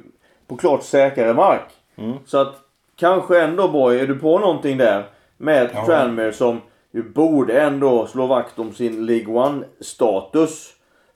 på 0.47 0.57
klart 0.57 0.83
säkrare 0.83 1.35
mark. 1.35 1.69
Mm. 1.97 2.17
Så 2.27 2.39
att 2.39 2.55
kanske 2.97 3.43
ändå 3.43 3.69
boy, 3.69 4.01
är 4.01 4.07
du 4.07 4.19
på 4.19 4.39
någonting 4.39 4.79
där 4.79 5.05
med 5.37 5.71
ja. 5.75 5.87
Tranmere 5.87 6.33
som 6.33 6.61
ju 6.93 7.03
borde 7.03 7.61
ändå 7.61 8.07
slå 8.07 8.27
vakt 8.27 8.59
om 8.59 8.73
sin 8.73 9.07
League 9.07 9.35
One 9.35 9.65
status 9.81 10.69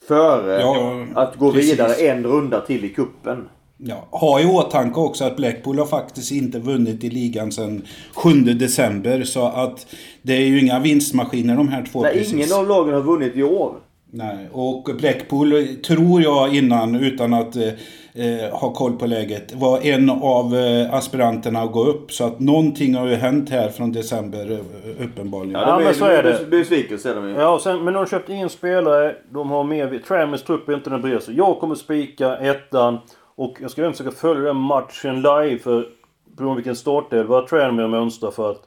före 0.09 0.61
ja, 0.61 1.06
att 1.14 1.37
gå 1.37 1.52
precis. 1.52 1.73
vidare 1.73 1.94
en 1.94 2.25
runda 2.25 2.61
till 2.61 2.85
i 2.85 2.88
kuppen. 2.88 3.49
Ja, 3.76 4.07
ha 4.11 4.40
i 4.40 4.47
åtanke 4.47 5.00
också 5.00 5.25
att 5.25 5.37
Blackpool 5.37 5.78
har 5.78 5.87
faktiskt 5.87 6.33
inte 6.33 6.59
vunnit 6.59 7.04
i 7.04 7.11
ligan 7.11 7.52
sedan 7.52 7.83
7 8.14 8.31
december. 8.31 9.23
Så 9.23 9.47
att 9.47 9.87
det 10.23 10.33
är 10.33 10.47
ju 10.47 10.61
inga 10.61 10.81
vinstmaskiner 10.81 11.57
de 11.57 11.69
här 11.69 11.85
två 11.93 12.02
Nej, 12.02 12.12
precis. 12.12 12.33
ingen 12.33 12.52
av 12.52 12.69
lagen 12.69 12.95
har 12.95 13.02
vunnit 13.02 13.37
i 13.37 13.43
år. 13.43 13.75
Nej, 14.11 14.49
och 14.52 14.90
Blackpool 14.99 15.66
tror 15.87 16.23
jag 16.23 16.54
innan, 16.54 16.95
utan 16.95 17.35
att 17.35 17.57
eh, 17.57 17.69
eh, 18.14 18.50
ha 18.52 18.73
koll 18.73 18.93
på 18.93 19.07
läget, 19.07 19.54
var 19.54 19.81
en 19.87 20.11
av 20.11 20.54
eh, 20.54 20.95
aspiranterna 20.95 21.62
att 21.62 21.73
gå 21.73 21.85
upp. 21.85 22.12
Så 22.12 22.25
att 22.25 22.40
någonting 22.40 22.95
har 22.95 23.07
ju 23.07 23.14
hänt 23.14 23.50
här 23.50 23.69
från 23.69 23.93
december 23.93 24.50
eh, 24.50 25.04
uppenbarligen. 25.04 25.61
Ja, 25.61 25.69
ja 25.69 25.85
men 25.85 25.95
så 25.95 26.04
är 26.04 26.23
det. 26.23 26.47
Besvikelse 26.50 27.11
är 27.11 27.14
de 27.14 27.28
ju. 27.28 27.35
Ja, 27.35 27.61
sen, 27.62 27.85
men 27.85 27.95
de 27.95 27.99
har 27.99 28.07
köpt 28.07 28.28
in 28.28 28.49
spelare. 28.49 29.14
De 29.31 29.50
har 29.50 29.64
mer... 29.64 30.00
Trammers 30.09 30.43
trupp 30.43 30.69
är 30.69 30.75
inte 30.75 30.90
den 30.90 31.02
bred. 31.02 31.23
Så 31.23 31.33
jag 31.33 31.61
kommer 31.61 31.75
spika 31.75 32.37
ettan. 32.37 32.99
Och 33.35 33.59
jag 33.61 33.71
ska 33.71 33.81
även 33.81 33.93
försöka 33.93 34.11
följa 34.11 34.43
den 34.43 34.57
matchen 34.57 35.23
live. 35.23 35.59
För 35.59 35.88
beroende 36.25 36.55
på 36.55 36.55
vilken 36.55 36.76
startelva 36.76 37.47
Tranmere 37.47 37.88
mönstrar 37.88 38.31
för 38.31 38.50
att... 38.50 38.62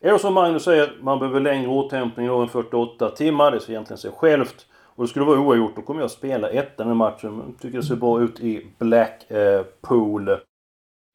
Är 0.00 0.12
det 0.12 0.18
som 0.18 0.34
Magnus 0.34 0.64
säger, 0.64 0.92
man 1.00 1.18
behöver 1.18 1.40
längre 1.40 1.68
återhämtning 1.68 2.26
än 2.26 2.48
48 2.48 3.10
timmar. 3.10 3.50
Det 3.50 3.60
ser 3.60 3.70
egentligen 3.70 3.98
sig 3.98 4.10
självt. 4.10 4.66
Och 4.98 5.04
det 5.04 5.08
skulle 5.08 5.24
vara 5.24 5.40
oavgjort, 5.40 5.76
då 5.76 5.82
kommer 5.82 6.00
jag 6.00 6.10
spela 6.10 6.48
ettan 6.50 6.90
i 6.90 6.94
matchen. 6.94 7.42
Jag 7.46 7.62
tycker 7.62 7.78
det 7.78 7.84
ser 7.84 7.96
bra 7.96 8.20
ut 8.20 8.40
i 8.40 8.66
Blackpool. 8.78 10.28
Eh, 10.28 10.36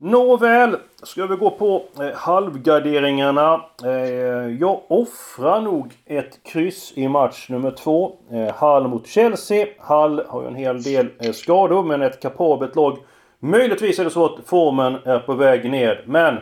Nåväl, 0.05 0.77
ska 1.03 1.25
vi 1.25 1.35
gå 1.35 1.49
på 1.49 1.83
eh, 1.99 2.15
halvgarderingarna. 2.15 3.61
Eh, 3.83 3.91
jag 4.59 4.81
offrar 4.87 5.61
nog 5.61 5.93
ett 6.05 6.43
kryss 6.43 6.93
i 6.95 7.07
match 7.07 7.49
nummer 7.49 7.71
två. 7.71 8.11
Eh, 8.31 8.55
Hall 8.55 8.87
mot 8.87 9.07
Chelsea. 9.07 9.67
Hall 9.79 10.23
har 10.27 10.41
ju 10.41 10.47
en 10.47 10.55
hel 10.55 10.83
del 10.83 11.09
eh, 11.19 11.31
skador 11.31 11.83
men 11.83 12.01
ett 12.01 12.21
kapabelt 12.21 12.75
lag. 12.75 12.97
Möjligtvis 13.39 13.99
är 13.99 14.03
det 14.03 14.09
så 14.09 14.25
att 14.25 14.45
formen 14.45 14.97
är 15.05 15.19
på 15.19 15.33
väg 15.33 15.71
ner. 15.71 16.03
Men 16.07 16.37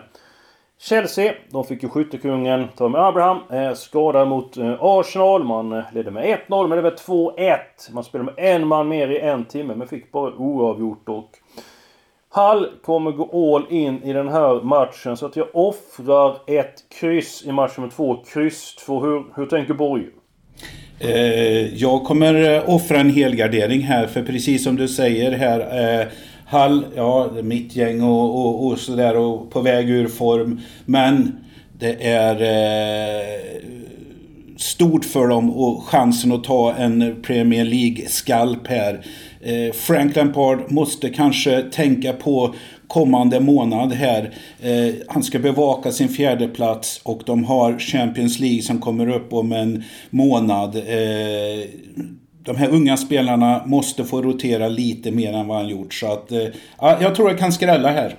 Chelsea, 0.79 1.33
de 1.49 1.63
fick 1.63 1.83
ju 1.83 1.89
skyttekungen 1.89 2.67
Tommy 2.77 2.97
Abraham 2.97 3.37
eh, 3.49 3.73
skadad 3.73 4.27
mot 4.27 4.57
eh, 4.57 4.75
Arsenal. 4.79 5.43
Man 5.43 5.71
eh, 5.71 5.83
ledde 5.93 6.11
med 6.11 6.39
1-0 6.47 6.67
men 6.67 6.75
det 6.75 6.81
var 6.81 6.91
2-1. 6.91 7.57
Man 7.91 8.03
spelade 8.03 8.31
med 8.31 8.55
en 8.55 8.67
man 8.67 8.87
mer 8.87 9.07
i 9.07 9.19
en 9.19 9.45
timme 9.45 9.75
men 9.75 9.87
fick 9.87 10.11
bara 10.11 10.33
oavgjort 10.33 11.09
och 11.09 11.37
Hall 12.33 12.67
kommer 12.83 13.11
gå 13.11 13.55
all 13.55 13.73
in 13.73 14.03
i 14.03 14.13
den 14.13 14.27
här 14.27 14.63
matchen 14.63 15.17
så 15.17 15.25
att 15.25 15.35
jag 15.35 15.47
offrar 15.53 16.37
ett 16.47 16.73
kryss 16.99 17.43
i 17.45 17.51
match 17.51 17.77
nummer 17.77 17.89
två. 17.89 18.23
Kryss 18.33 18.75
två. 18.75 18.99
Hur, 18.99 19.23
hur 19.35 19.45
tänker 19.45 19.73
Borg? 19.73 20.03
Eh, 20.99 21.75
jag 21.75 22.03
kommer 22.03 22.55
eh, 22.55 22.69
offra 22.69 22.99
en 22.99 23.09
helgardering 23.09 23.81
här 23.81 24.07
för 24.07 24.23
precis 24.23 24.63
som 24.63 24.75
du 24.75 24.87
säger 24.87 25.31
här 25.31 25.59
eh, 26.01 26.07
Hall, 26.45 26.85
ja, 26.95 27.29
mitt 27.43 27.75
gäng 27.75 28.01
och, 28.01 28.45
och, 28.45 28.65
och 28.67 28.79
sådär 28.79 29.17
och 29.17 29.51
på 29.51 29.61
väg 29.61 29.89
ur 29.89 30.07
form. 30.07 30.61
Men 30.85 31.39
det 31.79 32.07
är 32.07 32.35
eh, 32.41 33.61
stort 34.57 35.05
för 35.05 35.27
dem 35.27 35.51
och 35.51 35.83
chansen 35.83 36.31
att 36.31 36.43
ta 36.43 36.73
en 36.73 37.21
Premier 37.21 37.65
League-skalp 37.65 38.67
här. 38.67 39.05
Eh, 39.43 39.73
Frank 39.73 40.15
Lampard 40.15 40.71
måste 40.71 41.09
kanske 41.09 41.61
tänka 41.61 42.13
på 42.13 42.55
kommande 42.87 43.39
månad 43.39 43.93
här. 43.93 44.33
Eh, 44.61 44.95
han 45.07 45.23
ska 45.23 45.39
bevaka 45.39 45.91
sin 45.91 46.09
fjärde 46.09 46.47
plats 46.47 47.01
och 47.03 47.21
de 47.25 47.43
har 47.43 47.79
Champions 47.79 48.39
League 48.39 48.61
som 48.61 48.81
kommer 48.81 49.15
upp 49.15 49.33
om 49.33 49.51
en 49.51 49.83
månad. 50.09 50.75
Eh, 50.75 51.69
de 52.43 52.55
här 52.55 52.69
unga 52.69 52.97
spelarna 52.97 53.63
måste 53.65 54.03
få 54.03 54.21
rotera 54.21 54.67
lite 54.67 55.11
mer 55.11 55.33
än 55.33 55.47
vad 55.47 55.57
han 55.57 55.67
gjort. 55.67 55.93
Så 55.93 56.11
att, 56.11 56.31
eh, 56.31 56.47
jag 56.79 57.15
tror 57.15 57.29
det 57.29 57.37
kan 57.37 57.51
skrälla 57.51 57.89
här. 57.89 58.15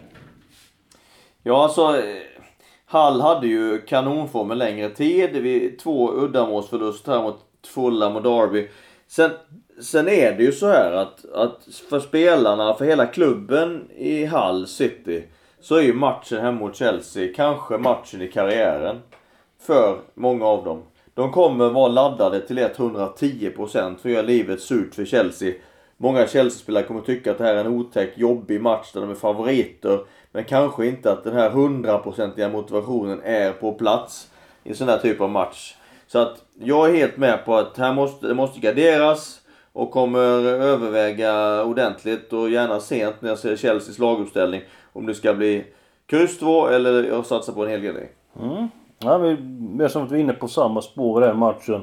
Ja, 1.42 1.64
alltså... 1.64 2.02
Hall 2.86 3.20
hade 3.20 3.46
ju 3.46 3.78
kanonform 3.78 4.50
en 4.50 4.58
längre 4.58 4.90
tid. 4.90 5.30
Vi, 5.32 5.76
två 5.82 6.12
uddamålsförluster 6.12 7.12
här 7.12 7.22
mot 7.22 7.40
Fulham 7.66 8.16
och 8.16 8.22
Derby. 8.22 8.68
Sen, 9.08 9.30
sen 9.82 10.08
är 10.08 10.32
det 10.32 10.42
ju 10.42 10.52
så 10.52 10.66
här 10.66 10.92
att, 10.92 11.24
att 11.34 11.68
för 11.90 12.00
spelarna, 12.00 12.74
för 12.74 12.84
hela 12.84 13.06
klubben 13.06 13.88
i 13.96 14.26
Hull 14.26 14.66
City 14.66 15.24
så 15.60 15.76
är 15.76 15.82
ju 15.82 15.94
matchen 15.94 16.40
hemma 16.40 16.60
mot 16.60 16.76
Chelsea 16.76 17.34
kanske 17.36 17.78
matchen 17.78 18.22
i 18.22 18.28
karriären. 18.28 19.00
För 19.60 19.98
många 20.14 20.46
av 20.46 20.64
dem. 20.64 20.82
De 21.14 21.32
kommer 21.32 21.68
vara 21.68 21.88
laddade 21.88 22.40
till 22.40 22.58
110% 22.58 23.96
för 23.96 24.08
att 24.08 24.14
göra 24.14 24.22
livet 24.22 24.60
surt 24.60 24.94
för 24.94 25.04
Chelsea. 25.04 25.54
Många 25.96 26.26
Chelsea-spelare 26.26 26.84
kommer 26.84 27.00
tycka 27.00 27.30
att 27.30 27.38
det 27.38 27.44
här 27.44 27.54
är 27.54 27.64
en 27.64 27.74
otäck, 27.74 28.18
jobbig 28.18 28.62
match 28.62 28.92
där 28.92 29.00
de 29.00 29.10
är 29.10 29.14
favoriter. 29.14 30.00
Men 30.32 30.44
kanske 30.44 30.86
inte 30.86 31.12
att 31.12 31.24
den 31.24 31.34
här 31.34 31.50
hundraprocentiga 31.50 32.48
motivationen 32.48 33.20
är 33.24 33.52
på 33.52 33.72
plats 33.72 34.30
i 34.64 34.68
en 34.68 34.76
sån 34.76 34.88
här 34.88 34.98
typ 34.98 35.20
av 35.20 35.30
match. 35.30 35.74
Så 36.06 36.18
att 36.18 36.44
jag 36.60 36.90
är 36.90 36.94
helt 36.94 37.16
med 37.16 37.44
på 37.44 37.56
att 37.56 37.78
här 37.78 37.92
måste, 37.92 38.26
det 38.26 38.34
måste 38.34 38.60
garderas 38.60 39.41
och 39.72 39.90
kommer 39.90 40.44
överväga 40.44 41.64
ordentligt 41.64 42.32
och 42.32 42.50
gärna 42.50 42.80
sent 42.80 43.14
när 43.20 43.28
jag 43.28 43.38
ser 43.38 43.56
Chelseas 43.56 43.98
laguppställning 43.98 44.62
om 44.92 45.06
det 45.06 45.14
ska 45.14 45.34
bli 45.34 45.64
kryss 46.06 46.38
2 46.38 46.68
eller 46.68 47.04
jag 47.04 47.26
satsar 47.26 47.52
på 47.52 47.64
en 47.64 47.70
hel 47.70 47.80
grej. 47.80 48.12
Mm. 48.40 48.68
Ja, 48.98 49.18
vi 49.18 49.28
är 49.84 49.88
som 49.88 50.04
att 50.04 50.10
vi 50.10 50.16
är 50.16 50.20
inne 50.20 50.32
på 50.32 50.48
samma 50.48 50.82
spår 50.82 51.24
i 51.24 51.26
den 51.26 51.38
matchen. 51.38 51.82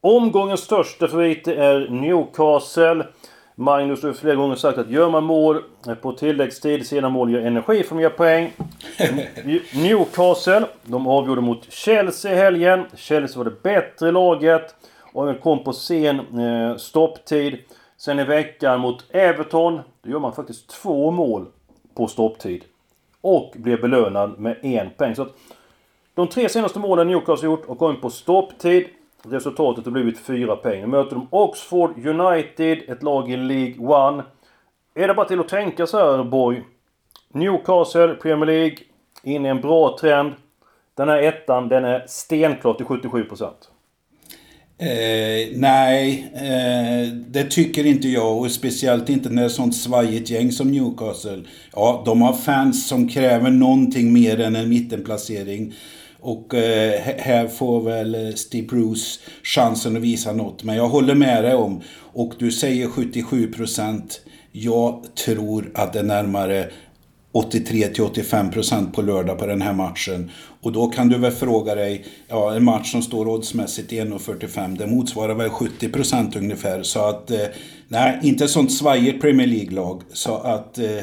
Omgångens 0.00 0.60
största 0.60 1.08
favorit 1.08 1.48
är 1.48 1.88
Newcastle. 1.90 3.04
Magnus 3.54 4.02
har 4.02 4.12
flera 4.12 4.34
gånger 4.34 4.54
sagt 4.54 4.78
att 4.78 4.90
gör 4.90 5.10
man 5.10 5.24
mål 5.24 5.62
på 6.02 6.12
tilläggstid, 6.12 6.86
sena 6.86 7.08
mål 7.08 7.32
gör 7.32 7.40
energi 7.40 7.82
för 7.82 7.94
mer 7.94 8.08
poäng. 8.08 8.52
Newcastle, 9.74 10.66
de 10.84 11.06
avgjorde 11.06 11.40
mot 11.40 11.72
Chelsea 11.72 12.32
i 12.32 12.36
helgen. 12.36 12.84
Chelsea 12.96 13.38
var 13.38 13.44
det 13.44 13.62
bättre 13.62 14.12
laget. 14.12 14.74
Och 15.16 15.40
kom 15.40 15.64
på 15.64 15.72
sen 15.72 16.38
eh, 16.38 16.76
stopptid. 16.76 17.58
Sen 17.96 18.18
i 18.18 18.24
veckan 18.24 18.80
mot 18.80 19.04
Everton, 19.10 19.80
då 20.02 20.10
gör 20.10 20.18
man 20.18 20.32
faktiskt 20.32 20.68
två 20.68 21.10
mål 21.10 21.46
på 21.94 22.06
stopptid. 22.06 22.64
Och 23.20 23.52
blev 23.56 23.80
belönad 23.80 24.38
med 24.38 24.56
en 24.62 24.90
poäng. 24.90 25.14
Så 25.14 25.22
att 25.22 25.36
de 26.14 26.28
tre 26.28 26.48
senaste 26.48 26.78
målen 26.78 27.08
Newcastle 27.08 27.48
gjort 27.48 27.64
och 27.66 27.78
kommit 27.78 28.00
på 28.00 28.10
stopptid. 28.10 28.86
Resultatet 29.22 29.84
har 29.84 29.92
blivit 29.92 30.18
fyra 30.18 30.56
poäng. 30.56 30.80
Nu 30.80 30.86
möter 30.86 31.16
de 31.16 31.28
Oxford 31.30 32.06
United, 32.06 32.78
ett 32.88 33.02
lag 33.02 33.30
i 33.30 33.36
League 33.36 33.86
One. 33.86 34.22
Är 34.94 35.08
det 35.08 35.14
bara 35.14 35.26
till 35.26 35.40
att 35.40 35.48
tänka 35.48 35.86
så 35.86 35.98
här, 35.98 36.24
Borg? 36.24 36.64
Newcastle, 37.28 38.14
Premier 38.14 38.46
League, 38.46 38.76
in 39.22 39.46
i 39.46 39.48
en 39.48 39.60
bra 39.60 39.98
trend. 40.00 40.32
Den 40.94 41.08
här 41.08 41.22
ettan, 41.22 41.68
den 41.68 41.84
är 41.84 42.04
stenklar 42.06 42.74
till 42.74 42.86
77%. 42.86 43.50
Eh, 44.78 45.48
nej, 45.54 46.32
eh, 46.34 47.12
det 47.12 47.44
tycker 47.44 47.86
inte 47.86 48.08
jag 48.08 48.38
och 48.38 48.50
speciellt 48.50 49.08
inte 49.08 49.28
när 49.28 49.42
det 49.42 49.48
är 49.48 49.48
sånt 49.48 49.76
svajigt 49.76 50.30
gäng 50.30 50.52
som 50.52 50.70
Newcastle. 50.70 51.42
Ja, 51.72 52.02
de 52.06 52.22
har 52.22 52.32
fans 52.32 52.88
som 52.88 53.08
kräver 53.08 53.50
någonting 53.50 54.12
mer 54.12 54.40
än 54.40 54.56
en 54.56 54.68
mittenplacering. 54.68 55.74
Och 56.20 56.54
eh, 56.54 57.00
här 57.18 57.48
får 57.48 57.80
väl 57.80 58.14
eh, 58.14 58.34
Steve 58.34 58.66
Bruce 58.66 59.20
chansen 59.42 59.96
att 59.96 60.02
visa 60.02 60.32
något. 60.32 60.64
Men 60.64 60.76
jag 60.76 60.88
håller 60.88 61.14
med 61.14 61.44
dig 61.44 61.54
om, 61.54 61.82
och 62.12 62.32
du 62.38 62.52
säger 62.52 62.88
77 62.88 63.52
procent. 63.52 64.20
Jag 64.52 65.04
tror 65.24 65.70
att 65.74 65.92
det 65.92 65.98
är 65.98 66.02
närmare 66.02 66.70
83 67.36 67.88
till 67.88 68.04
85 68.04 68.50
procent 68.50 68.94
på 68.94 69.02
lördag 69.02 69.38
på 69.38 69.46
den 69.46 69.62
här 69.62 69.72
matchen. 69.72 70.30
Och 70.62 70.72
då 70.72 70.86
kan 70.86 71.08
du 71.08 71.18
väl 71.18 71.32
fråga 71.32 71.74
dig, 71.74 72.04
ja 72.28 72.54
en 72.54 72.64
match 72.64 72.92
som 72.92 73.02
står 73.02 73.28
oddsmässigt 73.28 73.92
1,45 73.92 74.78
det 74.78 74.86
motsvarar 74.86 75.34
väl 75.34 75.50
70 75.50 75.92
procent 75.92 76.36
ungefär. 76.36 76.82
Så 76.82 77.08
att, 77.08 77.30
eh, 77.30 77.46
nej, 77.88 78.20
inte 78.22 78.48
sånt 78.48 78.72
svajigt 78.72 79.20
Premier 79.20 79.46
League-lag. 79.46 80.02
Så 80.12 80.34
att 80.34 80.78
eh, 80.78 81.00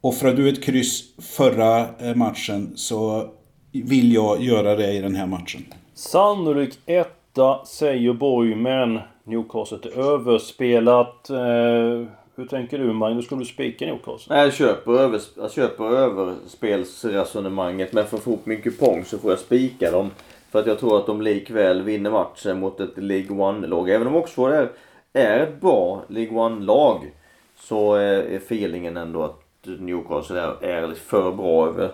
offrar 0.00 0.34
du 0.34 0.48
ett 0.48 0.62
kryss 0.62 1.02
förra 1.18 1.80
eh, 1.80 2.14
matchen 2.14 2.72
så 2.74 3.26
vill 3.72 4.12
jag 4.12 4.42
göra 4.42 4.76
det 4.76 4.92
i 4.92 5.00
den 5.00 5.14
här 5.14 5.26
matchen. 5.26 5.64
Sannolikt 5.94 6.78
etta 6.86 7.64
säger 7.66 8.12
Borg, 8.12 8.54
men 8.54 9.00
Newcastle 9.24 9.78
är 9.82 10.14
överspelat. 10.14 11.30
Eh, 11.30 12.17
hur 12.38 12.46
tänker 12.46 12.78
du 12.78 12.92
Magnus? 12.92 13.24
Ska 13.24 13.36
du 13.36 13.44
spika 13.44 13.86
Newcastle? 13.86 14.34
Nej, 14.34 14.44
jag 14.44 14.54
köper, 14.54 14.92
över, 14.92 15.20
jag 15.36 15.52
köper 15.52 15.84
överspelsresonemanget. 15.84 17.92
Men 17.92 18.06
för 18.06 18.16
att 18.16 18.22
få 18.22 18.30
ihop 18.30 18.46
min 18.46 18.62
kupong 18.62 19.04
så 19.04 19.18
får 19.18 19.30
jag 19.30 19.38
spika 19.38 19.90
dem. 19.90 20.10
För 20.50 20.58
att 20.58 20.66
jag 20.66 20.78
tror 20.78 20.98
att 20.98 21.06
de 21.06 21.22
likväl 21.22 21.82
vinner 21.82 22.10
matchen 22.10 22.60
mot 22.60 22.80
ett 22.80 22.98
League 22.98 23.36
One-lag. 23.36 23.90
Även 23.90 24.06
om 24.06 24.16
Oxford 24.16 24.52
är, 24.52 24.70
är 25.12 25.40
ett 25.40 25.60
bra 25.60 26.02
League 26.08 26.38
One-lag. 26.38 27.12
Så 27.56 27.96
eh, 27.96 28.34
är 28.34 28.36
feelingen 28.36 28.96
ändå 28.96 29.22
att 29.22 29.42
Newcastle 29.62 30.40
är, 30.40 30.64
är 30.64 30.94
för 30.94 31.32
bra 31.32 31.66
över 31.66 31.90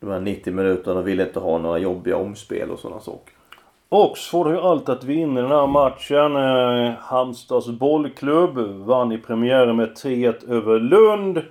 de 0.00 0.10
här 0.10 0.20
90 0.20 0.52
minuterna 0.52 1.00
och 1.00 1.08
vill 1.08 1.20
inte 1.20 1.40
ha 1.40 1.58
några 1.58 1.78
jobbiga 1.78 2.16
omspel 2.16 2.70
och 2.70 2.78
sådana 2.78 3.00
saker. 3.00 3.35
Oxford 3.88 4.46
har 4.46 4.54
ju 4.54 4.60
allt 4.60 4.88
att 4.88 5.04
vinna 5.04 5.40
den 5.40 5.50
här 5.50 5.66
matchen. 5.66 6.36
Eh, 6.36 6.94
Halmstads 6.98 7.68
bollklubb 7.68 8.58
vann 8.86 9.12
i 9.12 9.18
premiären 9.18 9.76
med 9.76 9.96
3-1 9.96 10.50
över 10.50 10.80
Lund. 10.80 11.42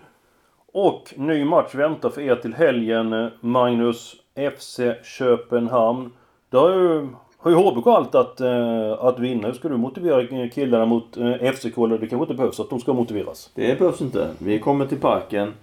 Och 0.73 1.13
ny 1.17 1.45
match 1.45 1.75
väntar 1.75 2.09
för 2.09 2.21
er 2.21 2.35
till 2.35 2.53
helgen. 2.53 3.13
Eh, 3.13 3.27
Magnus 3.39 4.15
FC 4.57 4.79
Köpenhamn. 5.03 6.11
Då 6.49 6.59
har 6.59 6.69
ju, 6.69 7.07
har 7.37 7.51
ju 7.51 7.57
HBK 7.57 7.87
allt 7.87 8.15
att, 8.15 8.41
eh, 8.41 8.91
att 8.99 9.19
vinna. 9.19 9.47
Hur 9.47 9.53
ska 9.53 9.69
du 9.69 9.77
motivera 9.77 10.21
eh, 10.21 10.49
killarna 10.49 10.85
mot 10.85 11.17
eh, 11.17 11.51
FCK? 11.51 11.77
Eller 11.77 11.97
det 11.97 12.07
kanske 12.07 12.23
inte 12.23 12.33
behövs 12.33 12.59
att 12.59 12.69
de 12.69 12.79
ska 12.79 12.93
motiveras? 12.93 13.51
Det 13.55 13.79
behövs 13.79 14.01
inte. 14.01 14.27
Vi 14.39 14.59
kommer 14.59 14.85
till 14.85 14.99
parken 14.99 15.53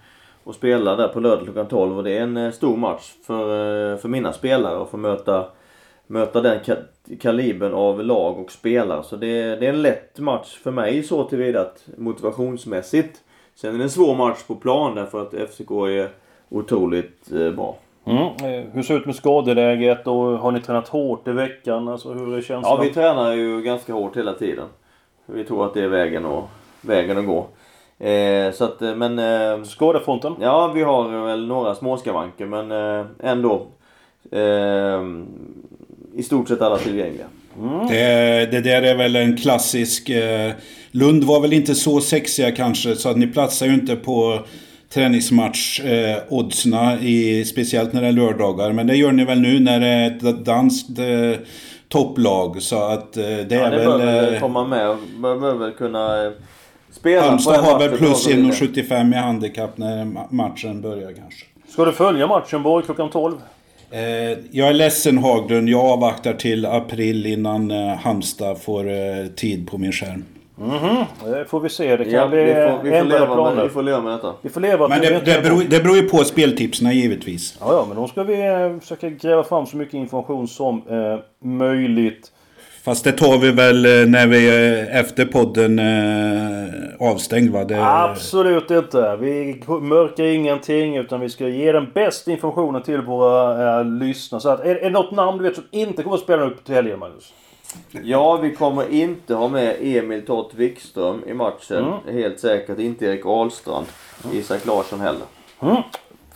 och 0.43 0.55
spelar 0.55 0.97
där 0.97 1.07
på 1.07 1.19
lördag 1.19 1.43
klockan 1.43 1.67
12 1.67 1.97
och 1.97 2.03
det 2.03 2.17
är 2.17 2.21
en 2.21 2.37
eh, 2.37 2.51
stor 2.51 2.77
match 2.77 3.11
för, 3.27 3.97
för 3.97 4.09
mina 4.09 4.33
spelare 4.33 4.81
att 4.81 4.89
få 4.89 4.97
möta 4.97 5.45
möta 6.13 6.41
den 6.41 6.59
ka 6.59 6.75
kalibern 7.21 7.73
av 7.73 8.03
lag 8.03 8.39
och 8.39 8.51
spelare. 8.51 9.03
Så 9.03 9.15
det, 9.15 9.55
det, 9.55 9.65
är 9.65 9.69
en 9.69 9.81
lätt 9.81 10.19
match 10.19 10.59
för 10.63 10.71
mig 10.71 11.03
så 11.03 11.23
tillvida 11.23 11.61
att 11.61 11.87
motivationsmässigt. 11.97 13.21
Sen 13.55 13.73
är 13.73 13.77
det 13.77 13.83
en 13.83 13.89
svår 13.89 14.15
match 14.15 14.43
på 14.47 14.55
plan 14.55 14.95
därför 14.95 15.21
att 15.21 15.49
FCK 15.49 15.71
är 15.71 16.09
otroligt 16.49 17.31
eh, 17.31 17.51
bra. 17.51 17.77
Mm. 18.05 18.23
Eh, 18.23 18.65
hur 18.71 18.83
ser 18.83 18.93
det 18.93 18.99
ut 18.99 19.05
med 19.05 19.15
skadeläget 19.15 20.07
och 20.07 20.15
har 20.15 20.51
ni 20.51 20.61
tränat 20.61 20.87
hårt 20.87 21.27
i 21.27 21.31
veckan? 21.31 21.87
Alltså 21.87 22.13
hur 22.13 22.37
är 22.37 22.41
känslan? 22.41 22.77
Ja, 22.77 22.83
vi 22.83 22.93
tränar 22.93 23.33
ju 23.33 23.61
ganska 23.61 23.93
hårt 23.93 24.17
hela 24.17 24.33
tiden. 24.33 24.67
Vi 25.25 25.43
tror 25.43 25.65
att 25.65 25.73
det 25.73 25.83
är 25.83 25.87
vägen, 25.87 26.25
och, 26.25 26.49
vägen 26.81 27.17
att 27.17 27.25
gå. 27.25 27.47
Eh, 28.05 28.51
så 28.51 28.63
att, 28.65 28.81
eh, 28.81 28.95
men... 28.95 29.19
Eh, 29.19 29.63
Skadefronten? 29.63 30.35
Ja, 30.39 30.71
vi 30.75 30.81
har 30.83 31.25
väl 31.25 31.47
några 31.47 31.75
småskavanker 31.75 32.45
men 32.45 32.71
eh, 32.71 33.05
ändå. 33.19 33.67
Eh, 34.31 35.01
i 36.15 36.23
stort 36.23 36.47
sett 36.47 36.61
alla 36.61 36.77
tillgängliga. 36.77 37.25
Mm. 37.59 37.87
Det, 37.87 38.51
det, 38.51 38.61
där 38.61 38.81
är 38.81 38.95
väl 38.95 39.15
en 39.15 39.37
klassisk... 39.37 40.09
Eh, 40.09 40.51
Lund 40.95 41.23
var 41.23 41.39
väl 41.39 41.53
inte 41.53 41.75
så 41.75 42.01
sexiga 42.01 42.51
kanske 42.51 42.95
så 42.95 43.09
att 43.09 43.17
ni 43.17 43.27
platsar 43.27 43.65
ju 43.65 43.73
inte 43.73 43.95
på 43.95 44.39
träningsmatch-oddsna, 44.93 46.91
eh, 46.93 47.43
speciellt 47.43 47.93
när 47.93 48.01
det 48.01 48.07
är 48.07 48.11
lördagar. 48.11 48.71
Men 48.71 48.87
det 48.87 48.95
gör 48.95 49.11
ni 49.11 49.25
väl 49.25 49.41
nu 49.41 49.59
när 49.59 49.79
det 49.79 49.87
är 49.87 50.07
ett 50.07 50.45
danskt 50.45 50.99
eh, 50.99 51.05
topplag. 51.89 52.61
Så 52.61 52.83
att 52.83 53.17
eh, 53.17 53.23
det 53.23 53.55
är 53.55 53.63
ja, 53.63 53.69
det 53.69 53.77
väl... 53.77 53.91
Det 53.91 53.97
behöver 53.97 54.39
komma 54.39 54.67
med. 54.67 54.97
Man 55.17 55.39
behöver 55.39 55.71
kunna 55.71 56.25
eh, 56.25 56.31
spela 56.91 57.21
Halmstad 57.21 57.63
har 57.63 57.79
väl 57.79 57.97
plus 57.97 58.27
1,75 58.27 59.13
i 59.13 59.17
handikapp 59.17 59.77
när 59.77 60.05
matchen 60.29 60.81
börjar 60.81 61.11
kanske. 61.11 61.45
Ska 61.69 61.85
du 61.85 61.91
följa 61.91 62.27
matchen 62.27 62.63
Borg 62.63 62.85
klockan 62.85 63.09
12? 63.09 63.35
Eh, 63.93 64.37
jag 64.51 64.69
är 64.69 64.73
ledsen 64.73 65.17
Haglund, 65.17 65.69
jag 65.69 65.81
avvaktar 65.85 66.33
till 66.33 66.65
april 66.65 67.25
innan 67.25 67.71
eh, 67.71 67.95
Halmstad 67.95 68.61
får 68.61 68.89
eh, 68.89 69.25
tid 69.35 69.67
på 69.67 69.77
min 69.77 69.91
skärm. 69.91 70.25
Mhm, 70.55 70.73
mm 70.75 71.05
det 71.23 71.45
får 71.45 71.59
vi 71.59 71.69
se. 71.69 71.97
Det 71.97 72.03
kan 72.03 72.13
ja, 72.13 72.27
bli 72.27 72.43
vi 72.43 72.53
får, 72.53 72.83
vi 72.83 72.91
får 72.99 73.05
leva 73.05 73.25
planer. 73.25 73.55
Med, 73.55 73.63
vi 73.63 73.69
får 73.69 73.83
leva 73.83 74.01
med 74.01 74.13
detta. 74.13 74.33
Vi 74.41 74.49
får 74.49 74.61
leva 74.61 74.87
Men 74.87 75.01
det, 75.01 75.19
det, 75.25 75.41
beror, 75.41 75.63
det 75.63 75.83
beror 75.83 75.95
ju 75.95 76.09
på 76.09 76.17
speltipsen 76.17 76.91
givetvis. 76.91 77.57
Ja, 77.59 77.73
ja, 77.73 77.85
men 77.87 77.97
då 77.97 78.07
ska 78.07 78.23
vi 78.23 78.35
försöka 78.81 79.09
gräva 79.09 79.43
fram 79.43 79.65
så 79.65 79.77
mycket 79.77 79.93
information 79.93 80.47
som 80.47 80.81
eh, 80.89 81.47
möjligt. 81.49 82.31
Fast 82.83 83.03
det 83.03 83.11
tar 83.11 83.37
vi 83.37 83.51
väl 83.51 83.85
eh, 83.85 84.07
när 84.07 84.27
vi 84.27 84.49
är 84.49 84.99
efter 84.99 85.25
podden 85.25 85.79
eh, 85.79 87.09
avstängd 87.09 87.49
va? 87.49 87.63
Det... 87.63 87.85
Absolut 87.85 88.71
inte. 88.71 89.17
Vi 89.21 89.63
mörkar 89.67 90.23
ingenting 90.23 90.97
utan 90.97 91.19
vi 91.21 91.29
ska 91.29 91.47
ge 91.47 91.71
den 91.71 91.91
bästa 91.93 92.31
informationen 92.31 92.83
till 92.83 93.01
våra 93.01 93.79
eh, 93.79 93.85
lyssnare. 93.85 94.41
Så 94.41 94.49
att, 94.49 94.59
är, 94.59 94.75
är 94.75 94.83
det 94.83 94.89
något 94.89 95.11
namn 95.11 95.37
du 95.37 95.43
vet 95.43 95.55
som 95.55 95.63
inte 95.71 96.03
kommer 96.03 96.15
att 96.15 96.23
spela 96.23 96.43
upp 96.43 96.65
till 96.65 96.75
helgen 96.75 96.99
Magnus? 96.99 97.33
Ja, 98.03 98.37
vi 98.37 98.55
kommer 98.55 98.93
inte 98.93 99.33
ha 99.33 99.47
med 99.47 99.75
Emil 99.81 100.25
Tott 100.25 100.51
Wikström 100.55 101.21
i 101.27 101.33
matchen. 101.33 101.85
Mm. 101.85 102.17
Helt 102.17 102.39
säkert 102.39 102.79
inte 102.79 103.05
Erik 103.05 103.25
Ahlstrand. 103.25 103.85
Mm. 104.25 104.37
Isak 104.37 104.65
Larsson 104.65 104.99
heller. 104.99 105.25
Mm. 105.61 105.75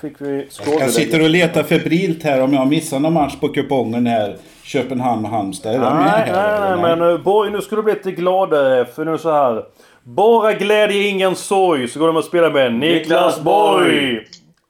Fick 0.01 0.21
vi 0.21 0.47
jag 0.79 0.91
sitter 0.91 1.21
och 1.21 1.29
letar 1.29 1.63
febrilt 1.63 2.23
här 2.23 2.41
om 2.41 2.53
jag 2.53 2.67
missar 2.67 2.99
någon 2.99 3.13
match 3.13 3.35
på 3.39 3.49
kupongen 3.49 4.07
här. 4.07 4.37
Köpenhamn-Halmstad. 4.67 5.69
Är 5.69 5.79
nej, 5.79 5.91
nej, 6.05 6.31
nej, 6.31 6.59
nej, 6.59 6.95
men 6.97 7.09
eh, 7.09 7.17
Borg 7.17 7.51
nu 7.51 7.61
ska 7.61 7.75
du 7.75 7.83
bli 7.83 7.93
lite 7.93 8.11
gladare. 8.11 8.85
För 8.85 9.05
nu 9.05 9.17
så 9.17 9.31
här. 9.31 9.63
Bara 10.03 10.53
glädje, 10.53 11.07
ingen 11.07 11.35
sorg. 11.35 11.87
Så 11.87 11.99
går 11.99 12.07
de 12.07 12.17
att 12.17 12.25
spela 12.25 12.49
med 12.49 12.73
Niklas 12.73 13.41
Borg. 13.41 14.19